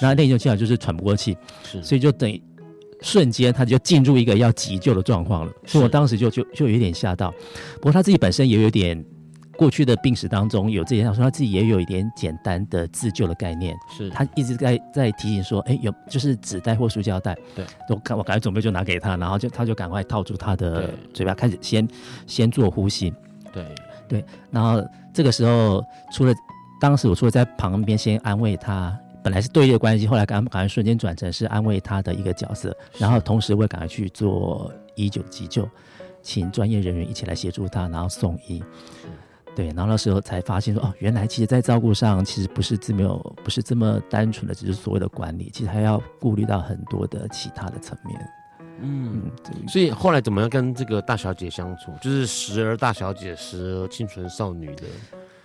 [0.00, 1.36] 那那种气喘就是喘不过气，
[1.82, 2.40] 所以就等于
[3.04, 7.30] 瞬间他就进入一个要急救的状况了，所以我当时就就就有点吓到，
[7.76, 9.04] 不过他自己本身也有点。
[9.56, 14.10] 过去的病史当中有这些，他说他自己也有一点简单的自救的概念，是。
[14.10, 21.86] 他一直在在提醒说，哎、欸，有就是纸袋或塑胶袋，对，我赶我赶快准备就拿给他，然后就他就赶快套住他的嘴巴，开始先
[22.26, 23.14] 先做呼吸，
[23.52, 23.64] 对。
[24.08, 25.80] 对，然后这个时候
[26.12, 26.34] 除了
[26.80, 35.66] 当时我除了在旁边先安慰他，本来是对立的关系，后来赶赶快瞬间转成是安慰他的一个角色，然后同时我也赶快去做医救急救，
[36.20, 38.62] 请专业人员一起来协助他，然后送医。
[39.56, 48.28] 对，然后那时候才发现说，哦，原来其实，在照顾上，其实不是这么有，不是这么单纯的，只是所谓的管理，其实还要顾虑到很多的其他的层面。
[48.80, 49.66] 嗯，对。
[49.68, 51.92] 所以后来怎么样跟这个大小姐相处？
[52.02, 54.82] 就是时而大小姐，时而清纯少女的。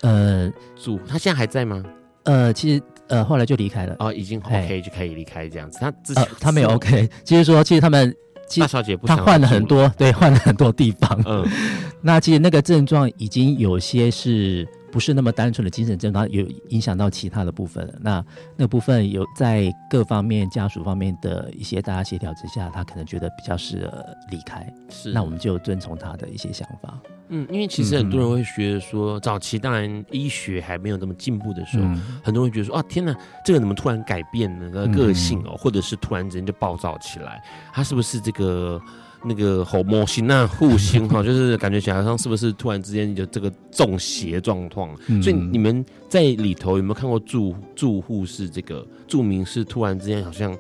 [0.02, 1.84] 呃，主，她现在还在吗？
[2.24, 3.96] 呃，其实呃，后来就离开了。
[4.00, 5.78] 哦，已经 OK 就可以离开这样子。
[5.82, 8.16] 他之前、呃、他没有 OK，其实说，其实他们。
[8.60, 11.22] 大小姐不想，她换了很多，对，换了很多地方。
[11.28, 11.46] 嗯，
[12.02, 17.94] 那其实那个症状已经有些是不是那么单纯的精神症状，有影响到其他的部分。
[18.02, 18.24] 那
[18.56, 24.68] 那部分有在各方面家属方面的一些大家协调之下，他可能觉得比较适合离开。
[24.90, 27.00] 是，那我们就遵从他的一些想法。
[27.32, 37.40] 嗯，因为其实很多人会觉得说，嗯、早期当然医学还没有那么进步的时候，嗯、很多人会觉得说，啊，天哪，这个怎么突然改变了个性哦，嗯、或者是突然之间就暴躁起来，
[37.72, 38.82] 他是不是这个
[39.24, 44.96] 那个吼魔心那护星哈，就是感觉起来好像是不是突然之间有这个中邪状况？
[45.08, 50.58] 嗯、所以你们在里头有没有看过住住户是这个住民是突然之间好像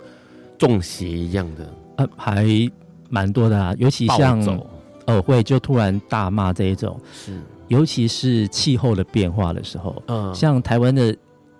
[0.57, 1.73] 中邪一样的？
[1.97, 2.45] 呃，还
[3.09, 4.59] 蛮多的啊，尤其像。
[5.05, 11.17] 呃，会就突然大骂这一种，是，尤其是气候的变化的时候，嗯，像台湾的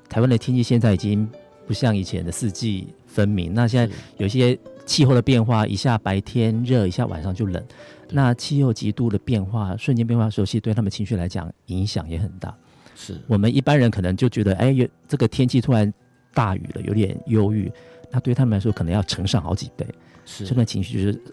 [0.07, 1.27] 台湾的天气现在已经
[1.65, 4.55] 不像以前的四季分明，那现在有些
[4.89, 7.63] 气候的变化，一下白天热，一下晚上就冷，
[8.09, 12.51] 那气候极度的变化，瞬间变化的时候，其实对他们情绪来讲影响也很大。
[12.95, 15.93] 是我们一般人可能就觉得，哎，有这个天气突然
[16.33, 17.71] 大雨了，有点忧郁，
[18.09, 19.85] 那对他们来说可能要乘上好几倍，
[20.25, 21.23] 是这段情绪就是。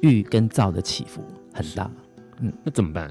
[0.00, 1.22] 郁跟躁的起伏
[1.54, 1.90] 很大，
[2.40, 3.10] 嗯，那怎么办？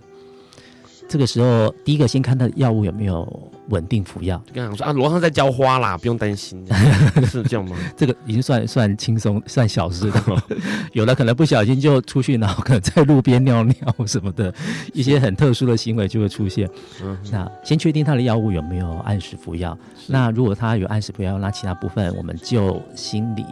[1.13, 4.36] 这个时候，第一个先看他的药物有没有稳定服药。
[4.47, 6.65] 就跟他说啊，罗上在浇花啦，不用担心，
[7.30, 7.78] 是这样吗？
[7.95, 10.43] 这个已经算算轻松，算小事 了。
[10.93, 13.76] 有的可能不小心就出去，然后可能在路边尿尿
[14.08, 14.52] 什么的，
[14.91, 16.67] 一些很特殊的行为就会出现。
[17.04, 19.78] 嗯，那先确定他的药物有没有按时服药。
[20.08, 23.45] 那如果他有按时服药，那其他部分我们就心理，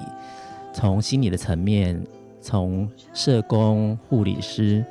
[0.73, 2.01] 从心理的层面。
[2.43, 4.83] 从社工、护理师，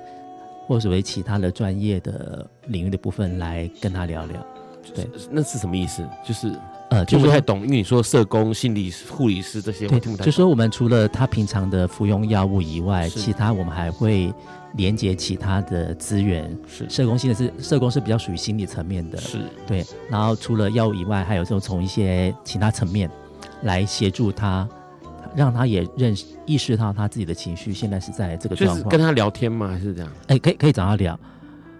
[0.70, 4.46] 或所谓其他的专业的领域的部分来跟他聊聊，
[4.94, 6.08] 对，那是什么意思？
[6.24, 6.56] 就是
[6.90, 10.26] 呃，就不太懂，因为你说社工、心理护理师这些，我听不太懂。
[10.26, 14.32] 就说我们除了他平常的服用药物以外，其他我们还会
[14.74, 16.56] 连接其他的资源。
[16.68, 19.84] 是社工心的是社工是比较属于心理层面的，是对。
[20.08, 23.10] 然后除了药物以外，还有时候从一些其他层面
[23.62, 24.68] 来协助他，
[25.34, 28.88] 让他也认识意识到他自己的情绪现在是在这个状况。
[28.88, 29.68] 跟他聊天吗？
[29.68, 30.10] 还是这样？
[30.28, 31.18] 哎、欸，可以可以找他聊。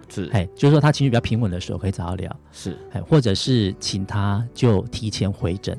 [0.09, 2.35] 是，哎，就是说他情绪比较平稳的时候，可以找他聊。
[2.51, 5.77] 是，哎，或者是请他就提前回诊，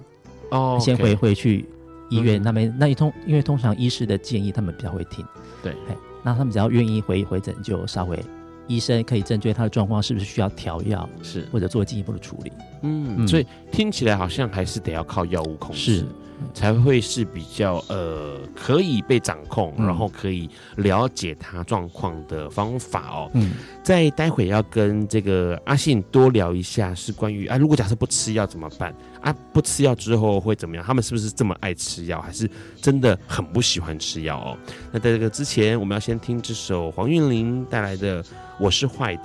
[0.50, 1.68] 哦，先回回去
[2.08, 5.22] 医院那边、嗯、那一通，因为通常医师的建议他们比较会听。
[5.62, 8.18] 对，哎，那他们只要愿意回回诊，就稍微
[8.66, 12.52] 医生可以针对他的状况是不是需要调药，是或者做进一步的处理。
[12.82, 15.96] 嗯，嗯，所以听起来好像还是得要靠药物控制。
[15.96, 16.06] 是。
[16.54, 23.30] 才会是比较呃可以被掌控，然后可以了解他状况的方法哦。
[23.34, 23.52] 嗯，
[23.82, 29.34] 在待会要跟这个阿信多聊一下，是关于啊，如果假设不吃药怎么办啊？
[29.52, 30.84] 不吃药之后会怎么样？
[30.84, 32.48] 他们是不是这么爱吃药，还是
[32.80, 34.58] 真的很不喜欢吃药哦？
[34.90, 38.22] 那在这个之前，我们要先听这首黄韵玲带来的
[38.58, 39.22] 《我是坏的》。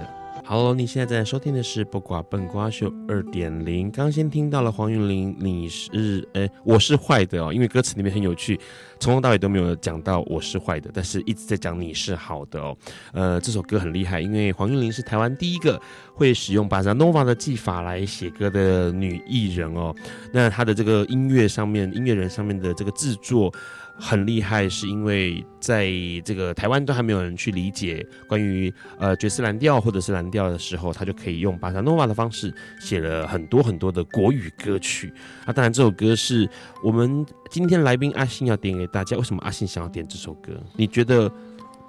[0.47, 3.91] 好，你现在在收听的是《不瓜笨瓜秀》二点零。
[3.91, 8.57] 刚先听到了黄韵玲，你是哎，我是坏的哦，因为歌词里面很有趣，
[8.97, 12.77] 从头到尾都没有讲到我是坏的，但是一直在讲你是好的哦。
[13.12, 15.77] 呃，这首歌很厉害，因为黄韵玲是台湾第一个
[16.13, 19.93] 会使用巴萨诺瓦的技法来写歌的女艺人哦。
[20.31, 23.53] 那她的这个音乐上面，音乐人上面的这个制作。
[23.99, 25.91] 很厉害，是因为在
[26.23, 35.12] 这个台湾都还没有人去理解关于呃爵士蓝调或者是蓝调的时候，他就可以用巴萨诺瓦的方式写了很多很多的国语歌曲。
[35.45, 36.47] 啊，当然这首歌是
[36.83, 39.17] 我们今天来宾阿信要点给大家。
[39.17, 40.53] 为什么阿信想要点这首歌？
[40.75, 41.31] 你觉得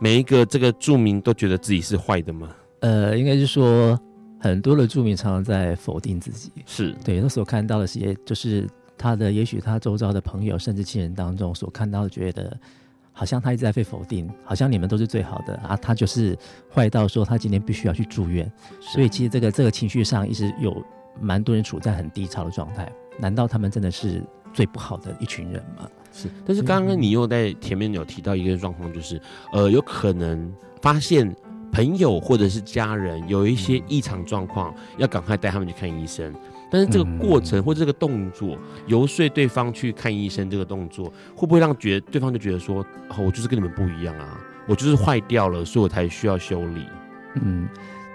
[0.00, 2.48] 每一个这个著名都觉得自己是坏的吗？
[2.80, 4.00] 呃，应该是说
[4.40, 6.50] 很多的著名常常在否定自己。
[6.64, 8.66] 是对，那时候看到的些就是。
[8.98, 12.54] 他的也许他周遭的朋友甚至亲人当中所看到的，觉得
[13.12, 16.36] 好像他一直在被否定，好像你们都是最好的啊，他就是
[16.72, 20.84] 坏到说他今天必须要去住院，所以其实这个这个情绪上一直有
[21.20, 22.90] 蛮多人处在很低潮的状态。
[23.18, 25.88] 难道他们真的是最不好的一群人吗？
[26.12, 29.20] 是，但是刚刚你又在前面有提到一个状况，就是
[29.52, 31.34] 呃，有可能发现
[31.72, 36.32] 朋友或者是家人有一些异常状况，要赶快带他们去看医生。
[36.70, 46.86] 但是这个过程或者这个动作，游说对方去看医生，这个动作会不会让觉对方就觉得说，哦，我就是跟你们不一样啊，我就是坏掉了，所以我才需要修理。
[47.34, 47.68] 嗯，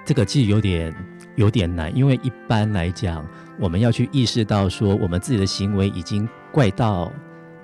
[0.06, 0.96] 这个其实有点
[1.36, 3.26] 有点难，因为一般来讲，
[3.60, 7.12] 我们要去意识到说，我们自己的行为已经怪到。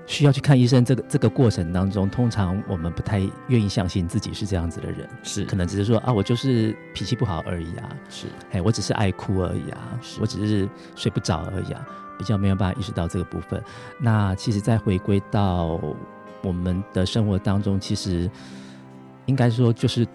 [0.10, 13.64] 需要去看医生，这个这个过程当中，通常我们不太愿意相信自己是这样子的人，是可能只是说啊，我就是脾气不好而已啊，是，哎，我只是爱哭而已啊，我只是睡不着而已啊，比较没有办法意识到这个部分。
[14.00, 15.80] 那其实再回归到
[16.42, 18.28] 我们的生活当中，其实
[19.28, 20.08] 应该说就是。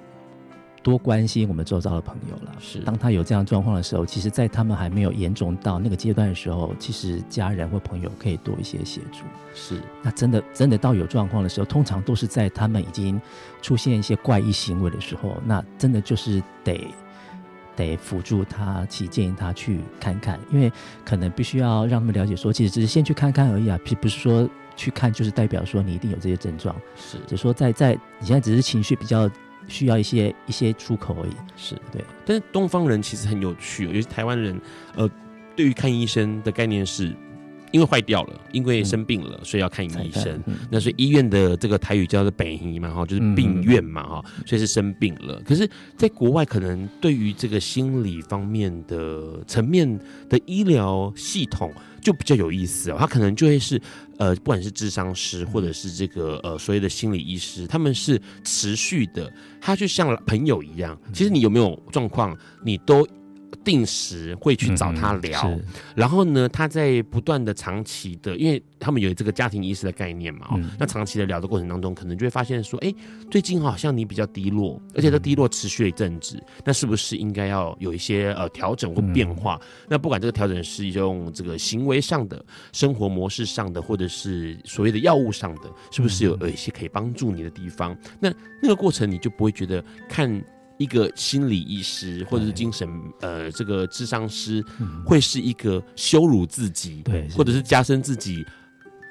[0.85, 2.53] 多关心我们周遭的朋友了。
[2.61, 9.25] 是，当他有这样状况的时候，其实，在他们还没有严重到那个阶段的时候，其实家人或朋友可以多一些协助。
[9.55, 13.18] 是，那真的真的到有状况的时候，通常都是在他们已经
[13.62, 16.87] 出现一些怪异行为的时候，那真的就是得
[17.75, 20.70] 得辅助他，去建议他去看看，因为
[21.03, 26.77] 可能必须要让他们了解说，其实只是先去看看而已啊，并不是说去看就是代表说你一定有这些症状。
[26.94, 29.31] 是，只是说在在你现在只是情绪比较。
[29.66, 32.05] 需要一些一些出口而已，是对。
[32.24, 34.61] 但是东方人其实很有趣，尤其是台湾人，
[34.94, 35.09] 呃，
[35.57, 37.14] 对于看医生的概念是，
[37.75, 40.41] 因为坏掉了，因为生病了，所以要看医生。
[40.47, 45.43] 嗯、那所以医院的这个台语叫做北医嘛，哈，就是病院嘛，哈，所以是生病了。
[45.45, 51.73] 可是，在国外，可能对于这个心理方面的层面的医疗系统。
[52.01, 53.81] 就比较有意思哦，他可能就会是，
[54.19, 60.95] 呃，不管是智商师或者是这个呃所谓的心理医师，他们是持续的，他就像朋友一样。
[61.15, 63.09] 其实你有没有状况，你都。
[63.57, 65.62] 定时会去找他聊，嗯、
[65.95, 72.93] 然后呢，他在不断的长期的，因为他们有这个家庭医师的概念嘛，哦、嗯，那长期的聊的过程当中，可能就会发现说，哎，
[73.31, 79.61] 最近好像你比较低落，而且这低落持续了一阵子，嗯、那是不是应该要有一些呃调整或变化？
[79.62, 87.97] 嗯、那不管这个调整是用这个行为上的、生活模式上的，或者是所谓的药物上的，是不是有有一些可以帮助你的地方？
[88.18, 90.43] 那那个过程你就不会觉得看。
[90.77, 92.89] 一个心理医师或者是精神
[93.20, 94.64] 呃这个智商师，
[95.05, 98.45] 会是一个羞辱自己，对，或者是加深自己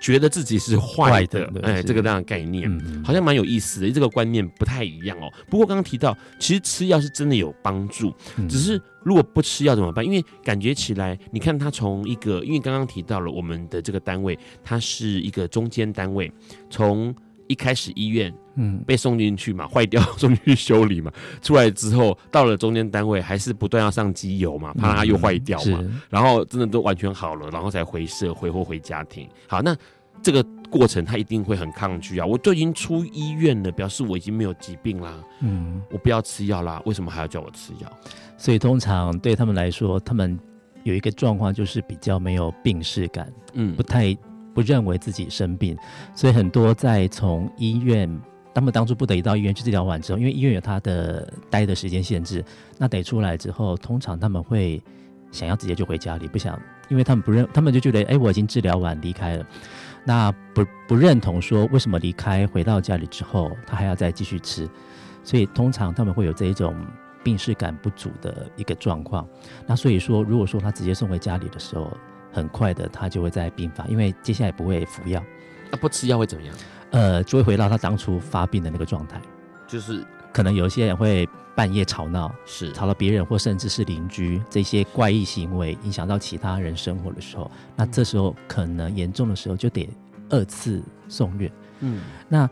[0.01, 3.89] 觉得自己是坏的，哎，这个这样的概念，嗯、好像蛮有意思的。
[3.89, 5.31] 这个观念不太一样哦。
[5.49, 10.03] 不过刚刚提到，其实吃药是真的有帮助，嗯、只是如果不吃药怎么办？
[10.03, 16.29] 因为感觉起来，你看他从一个，因为刚刚提到了我们的这个单位，它是一个中间单位，
[16.69, 17.15] 从
[17.47, 18.33] 一开始医院。
[18.55, 29.27] 嗯，被送进去嘛， 坏掉送进去修理嘛，出来之后到了中间单位，还是不断要上机油嘛，怕它又坏掉嘛，嗯、然后真的都完全好了，然后才回社会或回家庭。
[29.47, 29.75] 好，那
[30.21, 32.25] 这个过程他一定会很抗拒啊！
[32.27, 37.91] 我都已经出医院了，表示我已经没有疾病啦，嗯，我不要吃药啦，为什么还要叫我吃药？
[38.37, 40.39] 所以通常对他们来说，他们
[40.83, 44.15] 有一个状况就是比较没有病视感，嗯，不太
[44.53, 45.77] 不认为自己生病，
[46.15, 48.21] 所以很多在从医院。
[48.55, 52.45] 他们当初不得已到医院去治疗完之后，因为医院有他的待的时间限制，
[52.77, 54.79] 那得出来之后，通常他们会
[55.31, 59.45] 想要直接就回家里，不想，因为他们不认，他们就觉得，哎、我已经治疗完离开了，
[60.05, 64.69] 那不不认同说为什么离开回到家里之后，他还要再继续吃，
[65.23, 66.75] 所以通常他们会有这一种
[67.23, 69.27] 病识感不足的一个状况。
[69.65, 71.91] 那所以说，如果说他直接送回家里的时候，
[72.33, 75.23] 很快的他就会在病发，因为接下来不会服药，
[75.71, 76.55] 那不吃药会怎么样？
[76.89, 79.21] 呃，就会回到他当初发病的那个状态，
[79.67, 80.03] 就是
[80.33, 81.25] 可能有一些人会
[81.55, 89.87] 半夜吵闹，是吵到别人或甚至是邻居，这些怪异行为影响到其他人生活的时候，那这时候可能严重的时候就得
[90.29, 91.51] 二次送院。
[91.79, 92.49] 嗯，那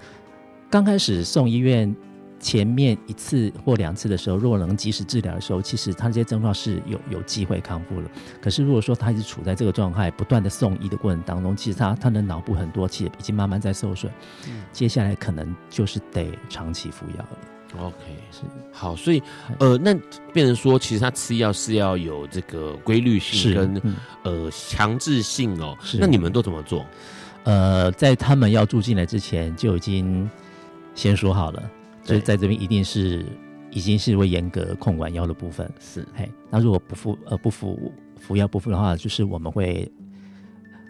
[0.69, 1.93] 刚开始送医院。
[2.41, 8.09] 前面一次或两次的时候，如果能及时治疗的时候，其实他这些症状是有有机会康复了。
[8.41, 14.11] 可是如果说他一直处在这个状态，不断的送医的过程当中，其实他他的脑部很多其实已经慢慢在受损。
[14.47, 17.37] 嗯，接下来可能就是得长期服药了。
[17.79, 17.95] OK，
[18.31, 18.41] 是
[18.73, 19.23] 好，所以
[19.59, 19.93] 呃，那
[20.33, 25.77] 变成说，其实他吃药是要有这个规律性跟、嗯、呃强制性哦。
[25.81, 26.85] 是，那你们都怎么做？
[27.43, 30.29] 呃，在他们要住进来之前，就已经
[30.93, 31.63] 先说好了。
[32.11, 33.25] 所以在这边一定是
[33.71, 36.29] 已经是会严格控管药的部分，是嘿。
[36.49, 37.89] 那如果不服呃不服
[38.19, 39.89] 服药不服的话，就是我们会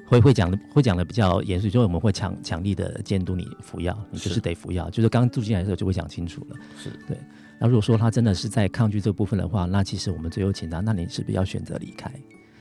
[0.07, 4.89] 会会讲的会讲的比较严肃，就是我们会强强力的监督你服药，你就是得服药。
[4.89, 7.15] 就是刚住进来的时候就会讲清楚了，是对。
[7.59, 12.11] 那如果说他真的是在抗拒这部分的话，那其实我们最后请他，那你是不是要选择离开？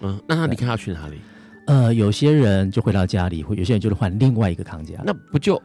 [0.03, 1.19] 嗯，那他离开要去哪里？
[1.67, 5.57] 呃，有些人就回到家里，或有些人就是换另外一个康家，那不就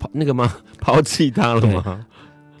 [0.00, 0.52] 抛那个吗？
[0.80, 2.06] 抛弃他了吗？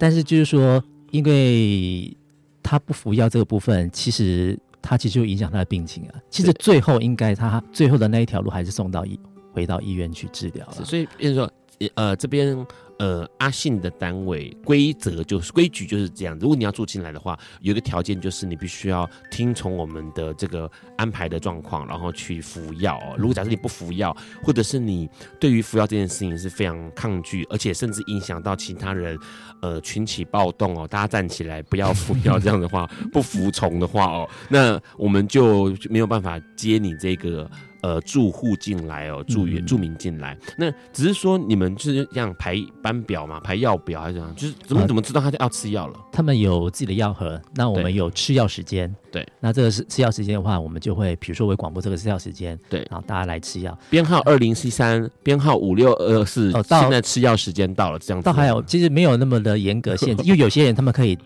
[0.02, 0.82] 但是就是说，
[1.12, 2.12] 因为
[2.60, 6.18] 他不服药这个部分，其实他其实就影响他的病情啊。
[6.28, 9.16] 其实最后应该他最后的那一条路还是送到医
[9.52, 10.84] 回到医院去治疗了。
[10.84, 11.48] 所以，比如说，
[11.94, 12.66] 呃，这边。
[13.02, 16.38] 呃，阿信的单位规则就是规矩就是这样。
[16.38, 23.16] 如果你要住进来的话，有一个条件就是你必须要听从我们的这个安排的状况，然后去服药哦。
[23.18, 29.18] 如果假设你不服药，或者是你对于服药这件事情是非常抗拒，而且甚至影响到其他人，
[29.62, 37.50] 呃， 群起暴动哦，大家站起来不要服药这样的话，不服从的话哦，那我们就没有办法接你这个。
[37.82, 44.34] 呃，住户进来哦，住院住民进来，那只是说你们就是这样排班表嘛，排药表还是怎样？
[44.36, 45.98] 就是怎么怎么知道他要吃药了？
[46.12, 48.94] 他们有自己的药盒，那我们有吃药时间。
[49.10, 53.76] 对，那这个是吃药时间的话，我们就会比如说会广播这个吃药时间，对，然后大家来吃药。
[53.90, 58.24] 编号二零七三，编号五六二四，哦，现在吃药时间到了，这样子。
[58.24, 61.18] 倒还有，其实没有那么的严格限制， 因为有些人他们可以。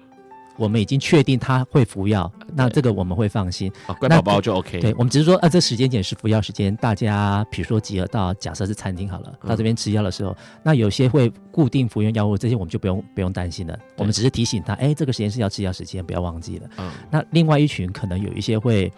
[0.57, 3.71] 我们已经确定他会服药，那这个我们会放心。
[3.87, 4.81] 啊，乖宝宝就 OK。
[4.81, 13.79] 对，我们只是说，啊，这时间点是服药时间，大家比如说集合到，假设是餐厅好了，到这边吃药的时候，嗯、那有些会固定服用药物，这些我们就不用不用担心了。
[13.97, 16.69] 我们只是提醒他，哎，这个时间是要吃药时间，不要忘记了。
[16.79, 16.91] 嗯。
[17.11, 18.91] 那另外一群可能有一些会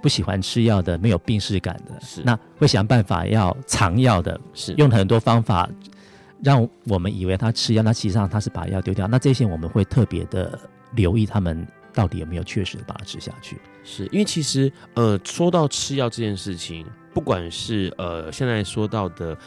[0.00, 5.68] 不喜欢吃药的，没有病识感的，是那会想办法要藏药的，是用很多方法
[6.42, 9.08] 让我们以为他吃药，那实际上他是把药丢掉。
[9.08, 10.56] 那这些我们会特别的。
[10.94, 16.86] 留意他们到底有没有确实把它吃下去，是因为其实呃，说到吃药这件事情。
[17.14, 19.38] 不管是呃现在说到的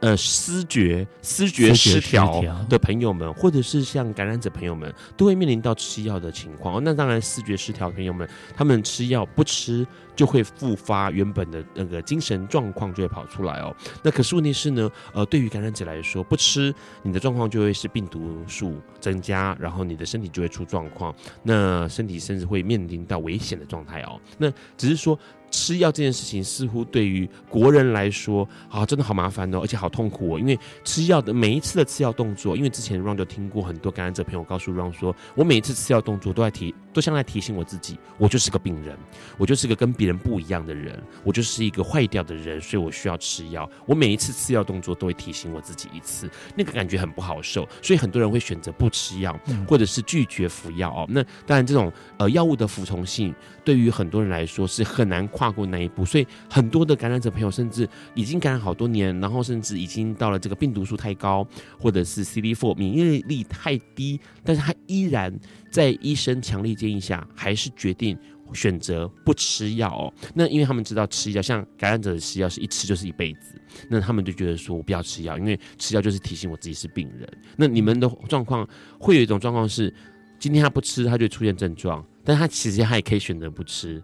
[0.00, 6.82] 呃思觉思觉失调的朋友们，或者是像感染者朋友们，都会面临到吃药的情况。
[6.82, 9.86] 那当然，思觉失调朋友们，他们吃药不吃
[10.16, 13.74] 就会复发，原本的那个精神状况就会跑出来哦。
[14.02, 24.20] 那可是问题是呢，呃，对于感染者来说，不吃你的状况就会是病毒数增加，然后你的身体就会出状况，那身体甚至会面临到危险的状态哦。
[24.38, 25.16] 那只是说。
[25.56, 30.38] 吃药这件事情似乎对于国人来说啊，真的好麻烦哦，而且好痛苦哦。
[30.38, 38.96] 因为吃药的每一次的吃药动作，因为之前 Ron 就听过很多感染者朋友告诉 Ron 说，我每一次吃药动作都在提都像在提醒我自己，我就是个病人，
[39.36, 43.68] 我就是个跟别人不一样的人，我就是一个坏掉的人，所以我需要吃药。
[43.84, 46.26] 我每一次吃药动作都会提醒我自己一次，
[46.56, 49.38] 那个感觉很不好受，所以很多人会选择不吃药，
[49.68, 51.06] 或者是拒绝服药哦。
[51.10, 61.46] 那当然，这种呃药物的服从性对于很多人来说是很难跨过那一步，所以很多的感染者朋友甚至已经感染好多年，然后甚至已经到了这个病毒数太高，
[61.78, 65.38] 或者是 CD4 免疫力太低，但是他依然
[65.70, 68.16] 在医生强力建议下，还是决定
[68.52, 70.12] 选择不吃药哦。
[70.34, 73.60] 那因为他们知道吃药，像感染者的吃药是一吃就是一辈子，
[73.90, 77.28] 那他们就觉得说我不要吃药，因为吃药就是提醒我自己是病人。
[77.56, 78.66] 那你们的状况
[78.98, 79.92] 会有一种状况是，
[80.38, 84.02] 今天他不吃，他就出现症状，但他其实他也可以选择不吃，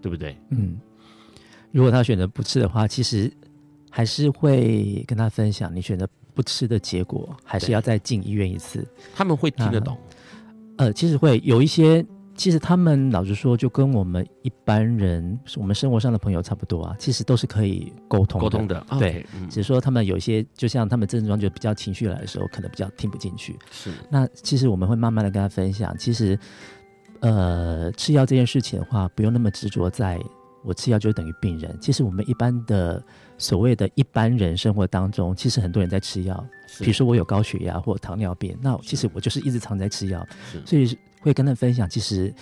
[0.00, 0.36] 对不对？
[0.50, 0.80] 嗯，
[1.70, 3.30] 如果他选择不吃的话，其实
[3.90, 8.86] 还是会跟他分享，你选择不吃的结果，还是要再进医院一次。
[9.14, 9.98] 他们会听得懂。
[10.76, 12.04] 呃，其实会有一些，
[12.34, 16.96] 其实他们老实说，就跟我们一般人，我们生活上的朋友差不多啊。
[16.98, 18.86] 其实都是可以沟通的，沟通的。
[18.98, 23.56] 对，嗯、只是说他们有一些，就像他们症状就比较情绪来的时候，可能比较听不进去。
[23.70, 23.90] 是。
[24.10, 26.38] 那其实我们会慢慢的跟他分享，其实，
[27.20, 30.18] 呃，吃药这件事情的话，不用那么执着在，
[30.64, 31.76] 我吃药就等于病人。
[31.80, 33.02] 其实我们一般的。
[33.38, 36.46] 所谓的一般人生活当中，其实很多人在吃药。
[36.78, 40.26] 比如说我有高血压或糖尿病，那其实我就是一直常在吃药，
[40.64, 42.32] 所以会跟他分享，其实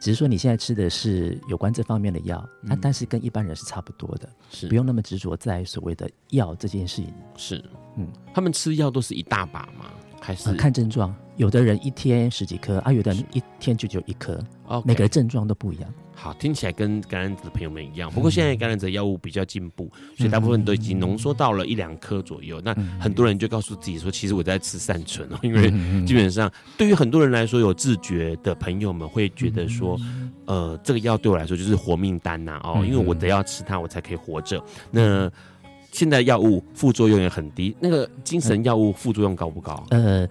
[0.00, 7.12] 只是说你现在吃的是有关这方面的药，那、嗯、但是跟一般人是差不多的，是不用那么执着在所谓的药这件事情。
[7.36, 7.64] 是，
[7.96, 9.90] 嗯，他们吃药都是一大把吗？
[10.20, 11.14] 还是、呃、看症状？
[11.36, 14.38] 有的人一天十几颗啊，有的人一天就只有一颗。
[14.84, 15.94] 每个人症状都不一样。
[16.20, 18.10] 好，听起来跟感染者的朋友们一样。
[18.10, 22.60] 不过现在感染者药物比较进步，所以大部分都已经浓缩到了一两颗左右。
[22.64, 25.70] 那很多人就告诉自己说，其实我在吃善存哦，因为
[26.04, 29.96] 基本上对于很多人来说，有自觉的朋友们会觉得说，
[30.46, 34.60] 呃，这个药对我来说就是活命丹呐哦，因为我得要吃它，我才可以活着。
[34.90, 35.30] 那
[35.92, 39.86] 现在药物副作用也很低，那个精神药物副作用高不高？
[39.90, 40.28] 呃。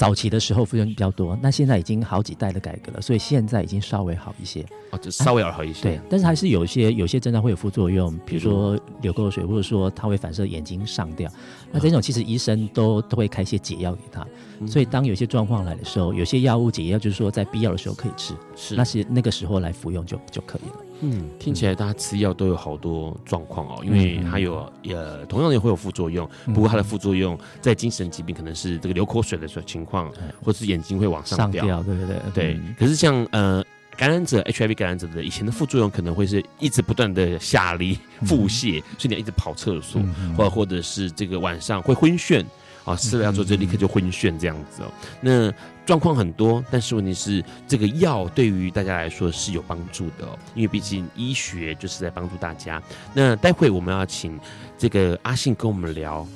[0.00, 4.64] 早期的时候副作用比较多，那现在已经好几代的改革了，所以现在已经稍微好一些。
[4.92, 5.80] 哦，就稍微要好一些。
[5.80, 5.82] 啊。
[5.82, 11.30] 对，但是还是有一些有些症状会有副作用，比如说流口水，或者说它会反射眼睛上吊。
[11.70, 14.26] 那这种其实医生都都会开一些解药给他。
[14.66, 20.76] 所以当有些状况来的时候，有些药物解药就是说在必要的时候可以吃，是那是那个时候来服用就就可以了。
[21.00, 31.82] 嗯，听起来大家吃药都有好多状况哦，因为它有呃同样也会有副作用，不过它的副作用在精神疾病可能是这个流口水的情况，或是眼睛会往上掉，上掉。
[31.82, 32.60] 对对对对。
[32.78, 33.64] 可是像呃
[33.96, 40.00] 感染者 HIV 感染者的以前的副作用可能会是一直不断的下痢腹泻，所以你要一直跑厕所，
[40.36, 42.44] 或或者是这个晚上会昏眩。
[42.84, 44.92] 啊，吃了药之后就立刻就昏眩这样子哦。
[45.20, 45.52] 那
[45.86, 52.80] 状况很多，但是问题是，这个药对于大家来说是有帮助的哦，因为毕竟医学就是在帮助大家。
[53.12, 54.38] 那待会我们要请
[54.78, 56.26] 这个阿信跟我们聊，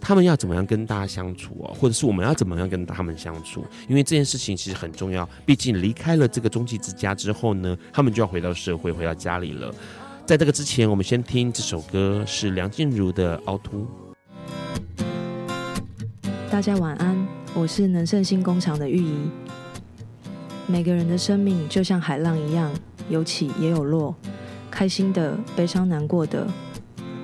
[0.00, 3.64] 他们要怎么样跟大家相处哦，或者是我们要怎么样跟他们相处？
[3.88, 9.74] 因为这件事情其实很重要，毕竟离开了这个中继之家之后呢，他们就要回到社会，回到家里了。
[10.24, 13.80] 在这个之前，我们先听这首歌，是梁静茹的《凹凸》。
[16.52, 17.16] 大家晚安，
[17.54, 19.16] 我是能盛新工厂的玉怡。
[20.66, 22.70] 每个人的生命就像海浪一样，
[23.08, 24.14] 有起也有落，
[24.70, 26.46] 开心的、悲伤难过的。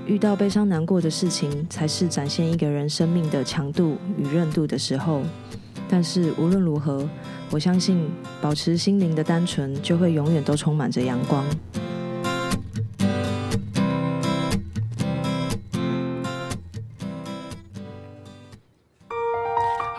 [0.07, 5.20] 遇到悲伤难过的事情，才是展现一个人生命的强度与韧度的时候。
[5.91, 7.07] 但是无论如何，
[7.51, 8.09] 我相信
[8.41, 11.45] 保持心灵的单纯，就会永远都充满着阳光。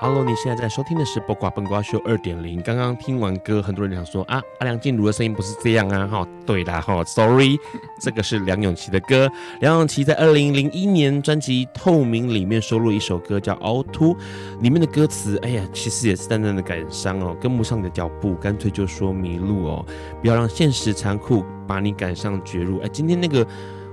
[0.02, 2.62] Hello，你现在在收听的是《播瓜笨瓜秀》二点零。
[2.62, 7.60] 刚刚听完歌，很多人想说啊，阿梁静茹的声音不是这样啊，哈，对啦，哈，Sorry，
[8.00, 9.30] 这个是梁咏琪的歌。
[9.60, 14.16] 梁咏琪在二零零一年专辑《透明》里面收录一首歌叫《凹凸》，
[14.62, 19.86] 里面的歌词，哎呀，其实也是淡淡的感伤哦，跟不上你的脚步，干脆就说迷路哦，
[20.22, 22.80] 不要让现实残酷把你赶上绝路。
[22.80, 23.46] 哎，今天那个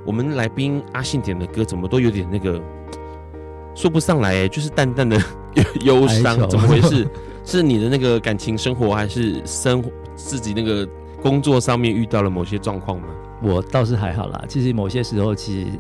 [0.04, 2.62] 我们来宾阿信点的歌，怎么都有点那个。
[3.76, 5.20] 说不上来哎，就是淡淡的
[5.84, 7.06] 忧伤，怎么回事？
[7.44, 10.88] 是你的那个感情生活，还是生活自己那个
[11.22, 13.06] 工作上面遇到了某些状况吗？
[13.42, 14.42] 我倒是还好啦。
[14.48, 15.70] 其实某些时候，其实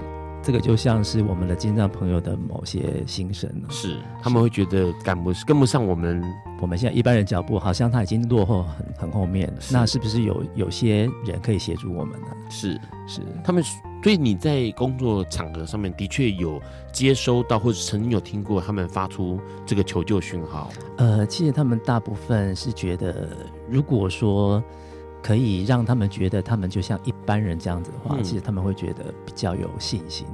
[0.42, 3.68] 这个就像是我们的精障朋友的某些心声了。
[3.70, 6.22] 是，他们会觉得赶不跟不上我们，
[6.60, 9.54] 我们现在一般人脚步，好像他已经落后很很后面了。
[9.70, 12.28] 那是不是有有些人可以协助我们呢？
[12.48, 13.62] 是是，他们
[14.02, 20.70] 所以你在工作场合上面的确有接收到，或者曾经有听过他们发出这个求救讯号。
[20.96, 23.28] 呃，其实他们大部分是觉得，
[23.68, 24.62] 如果说
[25.26, 30.24] 可以让他们觉得他们就像一般人这样子的话，嗯、其实他们会觉得比较有信心。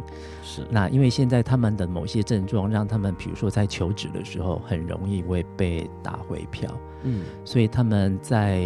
[0.43, 6.70] 是，那因为现在他们的某些症状，让他们比如说在求职的时候，很容易会被打回票。
[7.05, 8.62] 嗯，所以他们在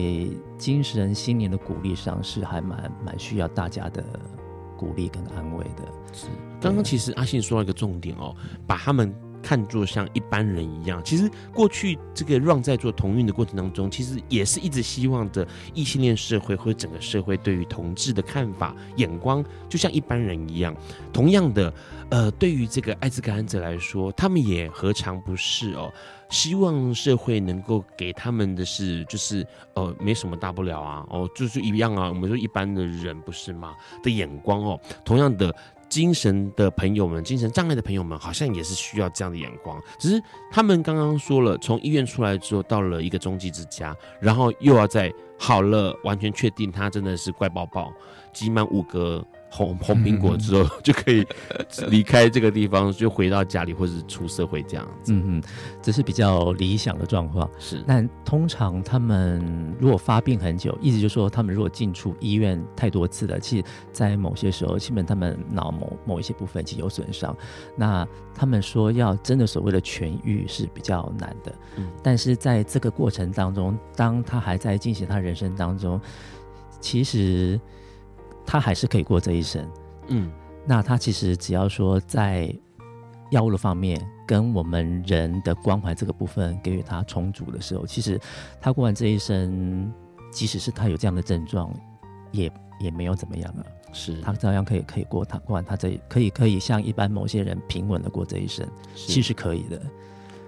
[0.59, 4.03] 精神心灵的鼓励上是还蛮蛮需要大家的。
[4.79, 6.27] 鼓励跟安慰的是，
[6.61, 9.11] 刚刚其实阿信说了一个重点哦，把他们
[9.47, 11.01] 看作像一般人一样。
[11.05, 20.74] 其实过去这个 Ron 在做同运的过程当中，其实也是一直希望着异性恋社会或者整个社会对于同志的看法眼光，就像一般人一样。
[21.12, 21.72] 同样的，
[22.11, 25.92] 呃，对于这个艾滋感染者来说，他们也何尝不是哦？
[26.28, 33.76] 希望社会能够给他们的是，就是呃，没什么大不了啊，哦，就是一样啊，我们说一般的人不是吗？
[34.03, 35.55] 的眼光哦，同样的
[35.89, 39.80] 精神的朋友们，精神障碍的朋友们，好像也是需要这样的眼光。
[39.99, 47.93] 只是他们刚刚说了，从医院出来之后，到了一个终极之家，然后又要在好了，完全确定他真的是怪宝宝，
[48.32, 49.24] 挤满五格。
[49.57, 51.26] 红红苹果之后就可以
[51.88, 55.14] 离开这个地方，就回到家里或者是出社会这样子。
[55.14, 55.42] 嗯嗯，
[55.80, 57.48] 这是比较理想的状况。
[57.59, 67.34] 是，但通常他们如果发病很久，意思就是说他们如果进出医院太多次了，其实，在某些时候，基本他们脑某某一些部分已经有损伤。
[67.74, 71.54] 那他们说要真的所谓的痊愈是比较难的。
[71.76, 75.98] 嗯，但是在这个过程当中，当他还在进行他人生当中，
[76.78, 77.59] 其实。
[78.47, 79.68] 他还是可以过这一生，
[80.09, 80.30] 嗯，
[80.64, 82.55] 那他其实只要说在
[83.30, 88.18] 药物的方面跟我们人的关怀这个部分给予他充足的时候，其实
[88.61, 89.92] 他过完这一生，
[90.30, 91.74] 即使是他有这样的症状，
[92.30, 94.20] 也也没有怎么样啊，是。
[94.20, 99.82] 他照样可以可以过他过完他这可以可以像一般某些人平稳的过这一生，其实可以的。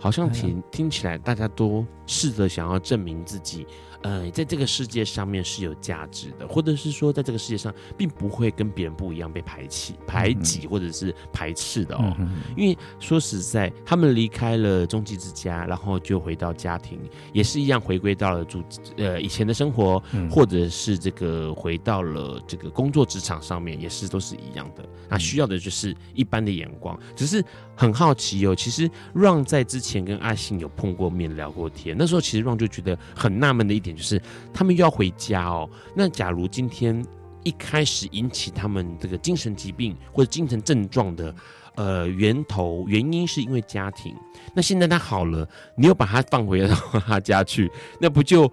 [0.01, 3.67] 好像听听起来大家都试着想要证明自己。
[4.03, 12.15] 呃，在这个世界上面是有价值的，或者是说，在这个世界上并不会跟别人不一样被排挤、排挤或者是排斥的哦。
[12.21, 17.01] 嗯、因为说实在，他们离开了终极之家，然后就回到家庭，
[17.33, 18.63] 也是一样回归到了住
[18.97, 24.89] 呃以前的生活，嗯、或者是这个回到了这个工作职场上面，也是都是一样的。
[25.09, 26.97] 那需要的就是一般的眼光。
[27.17, 27.45] 只是
[27.75, 33.88] 很好奇哦，其实 Ron 在之前跟阿信有碰过面、聊过天，那时候其实 Ron 就觉得很纳闷的一点。
[33.95, 34.21] 就是
[34.53, 35.69] 他们又要回家哦。
[35.95, 37.05] 那假如今天
[37.45, 41.35] 一开始引起他们这个精神疾病或者精神症状的
[41.77, 44.15] 呃源头原因是因为家庭，
[44.55, 46.75] 那现在他好了，你又把他放回到
[47.07, 47.71] 他家去，
[48.01, 48.51] 那不就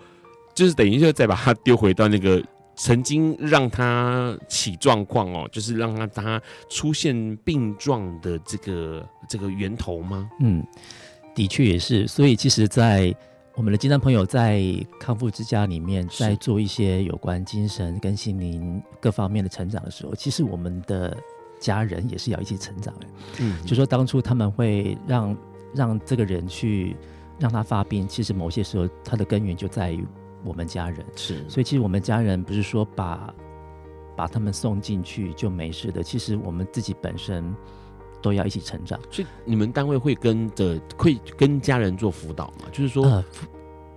[0.54, 2.42] 就是等于就再把他丢回到那个
[2.76, 10.30] 曾经让他起状况哦，就是让他他出现病状的这个这个源头吗？
[10.42, 10.66] 嗯，
[11.34, 12.08] 的确也是。
[12.08, 13.14] 所以其实，在
[13.56, 14.62] 我们的精障朋友在
[15.00, 21.16] 康复之家里面，在做一些有关精神跟心灵各方面的成长的时候，其实我们的
[21.58, 23.08] 家人也是要一起成长的。
[23.40, 25.38] 嗯，就说当初他们会让
[25.74, 26.98] 让这个人去
[27.40, 30.06] 让他发病，其实某些时候他的根源就在于
[30.44, 31.06] 我们家人。
[31.16, 33.34] 是，所以其实我们家人不是说把
[34.18, 37.56] 把他们送进去就没事的，其实我们自己本身。
[38.26, 42.66] 都要一起成长，所以你们单位会跟着会跟家人做辅导吗？
[42.72, 43.24] 就是说，呃，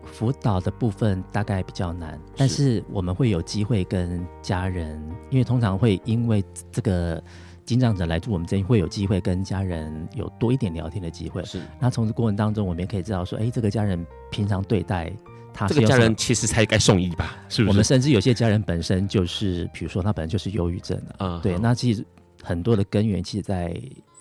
[0.05, 7.23] 辅导的部分大概比较难，但是我们会有机会跟家人，因为通常会因为这个
[7.65, 11.43] 紧张者来住我们这里，会有机会跟家人有多一点聊天的机会。
[11.47, 15.11] 是，那从这过程当中，我们也可以知道说，哎，这个家人平常对待
[15.55, 17.35] 他，这个家人其实才该送医吧？
[17.49, 17.71] 是不是？
[17.71, 22.05] 我们甚至有些家人本身就是，比如说他本身就是忧郁症的啊，对，那其实
[22.43, 23.75] 很多的根源其实在。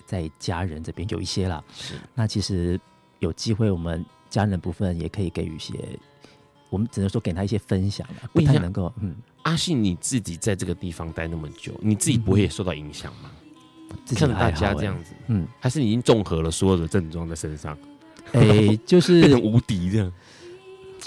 [0.08, 2.80] 在家人这边有一些啦，是那其实
[3.18, 5.74] 有机会，我们家人的部分也可以给予一些，
[6.70, 8.90] 我们只能说给他一些分享，不太能够。
[9.02, 13.30] 嗯，阿信你自己在这个地方待那么久，你自己不会也受到影响吗？
[13.90, 17.76] 嗯、看大家这样子，嗯，还是你已经综合了所有的症状在身上，
[18.32, 20.10] 哎、欸，就是 变成无敌这样。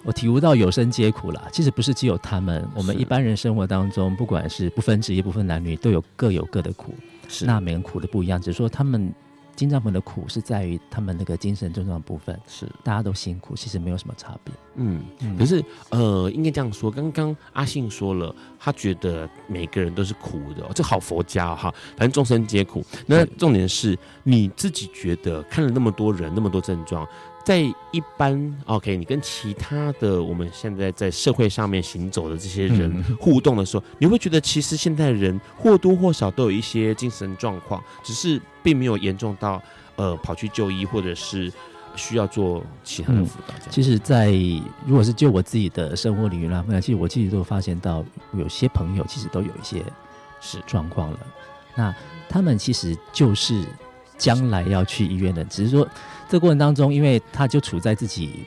[0.03, 6.93] 我体悟到有生皆苦啦，其实不是只有他们，我们一般人生活当中，不管是不分职业、不分男女，都有各有各的苦。
[7.27, 9.13] 是那每个人苦的不一样，只是说他们
[9.55, 14.53] 精障朋友的苦是在于他们那个精神症状的部分，是大家都辛苦，其实没有什么差别。
[14.75, 22.83] 嗯，嗯可是呃，应该这样说，刚刚阿信说了，他觉得每个人都是苦的，这好佛家哈、哦，反正众生皆苦。
[23.05, 27.07] 那重点是你自己觉得看了那么多人，那么多症状，
[27.43, 39.61] 在一般 OK，你跟其他的我们现在在社会上面行走的这些人互动的时候，嗯、你会觉得其实现在人或多或少都有一些精神状况，只是并没有严重到
[39.95, 41.51] 呃跑去就医或者是。
[41.93, 43.53] 需要做其他的辅导。
[43.53, 43.69] 嗯。
[43.69, 44.31] 其实，在
[44.85, 49.83] 如果是就我自己的生活领域啦，其实我自己都发现到，有些朋友其实都有一些
[50.39, 51.19] 是状况了。
[51.75, 51.93] 那
[52.29, 53.65] 他们其实就是
[54.17, 55.85] 将来要去医院的，只是说
[56.31, 58.45] 这个过程当中，因为他就处在自己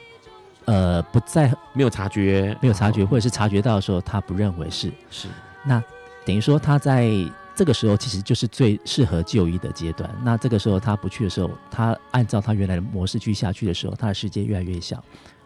[0.64, 5.28] 呃不在没有察觉，没有察觉，或者是察觉到的时候，他不认为是是。
[5.62, 5.82] 那
[6.24, 7.10] 等于说他在。
[7.56, 10.10] 这个时候其实就是最适合就医的阶段。
[10.24, 15.00] 那这个时候他不去的时候，他按照他原来的模式去下去的时候，他的世界越来越小，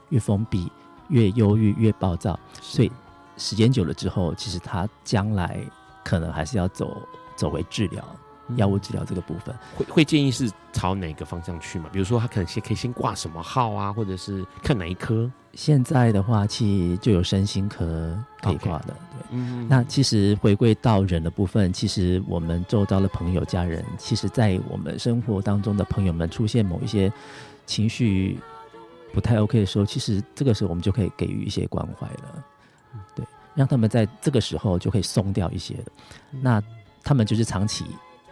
[0.09, 0.73] 越封闭，
[1.11, 2.41] 越忧郁，越暴躁。
[2.63, 2.91] 所以
[3.37, 5.61] 时间久了之后，其实他将来
[6.03, 6.97] 可能还是要走
[7.37, 8.03] 走回治疗。
[8.57, 11.89] 药物治疗这个部分，会会建议是朝哪个方向去嘛？
[11.93, 15.31] 比如说他可能先可以先挂什么号啊，或者是看哪一科？
[15.55, 18.87] 现在的话，其实就有身心科可以挂的。
[18.87, 27.13] 对，嗯，那其实回归到人的部分，其实我们周遭的朋友、家人，其实在我们生活当中的朋友们出现某一些
[27.67, 28.39] 情绪
[29.13, 32.45] 不太 OK 的时候，其实这个时候我们就可以给予一些关怀了。
[33.15, 35.85] 对，让他们在这个时候就可以松掉一些了。
[36.41, 36.63] 那
[37.03, 37.85] 他们就是长期。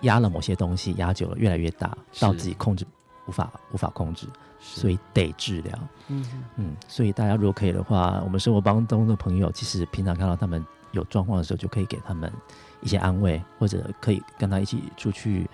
[0.06, 2.86] 压了某些东西，压久了越来越大，到自己控制
[3.26, 4.26] 无法无法控制，
[4.58, 5.78] 所以得治疗。
[6.08, 6.24] 嗯
[6.56, 12.32] 嗯，所以大家如果可以的话，我们生活当中的朋友，其实平常看到他们有状况的时候，就可以给他们
[12.80, 15.46] 一些安慰，或者可以跟他一起出去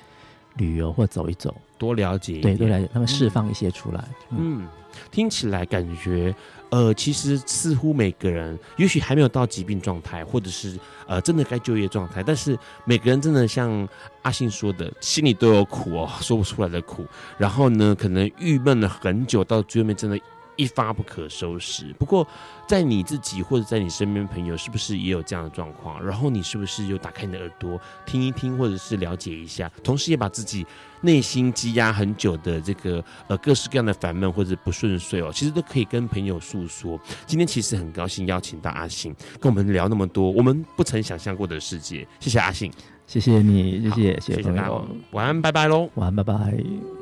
[0.56, 4.04] 旅游或走一走，多了解，对，多了解他们释放一些出来。
[4.30, 4.68] 嗯，嗯
[5.10, 6.34] 听起来感觉。
[6.72, 13.86] 呃，其实似乎每个人也许还没有到疾病状态，或者是呃真的该就业状态，但是每个人真的像
[14.22, 17.04] 阿信说的，心里都有苦哦，说不出来的苦。
[17.36, 20.18] 然后呢，可能郁闷了很久，到最后面真的。
[20.62, 21.92] 一发不可收拾。
[21.98, 22.26] 不过，
[22.66, 26.02] 在你自己或者在你身边朋友，是不是也有这样的状况？
[26.04, 29.70] 然后你是不是又打开你的耳朵听一听，或者是了解一下？
[29.82, 30.66] 同时也把自己
[31.00, 36.98] 内心积压很久的这个呃各式各样的烦闷或者不顺遂哦，其实都可以跟朋友诉说。
[37.26, 42.06] 今天其实很高兴邀请到阿信跟我们聊那么多我们不曾想象过的世界。
[42.20, 42.72] 谢谢阿信，
[43.06, 47.01] 谢谢你，谢谢谢谢朋友，晚安，拜拜喽，晚安，拜拜。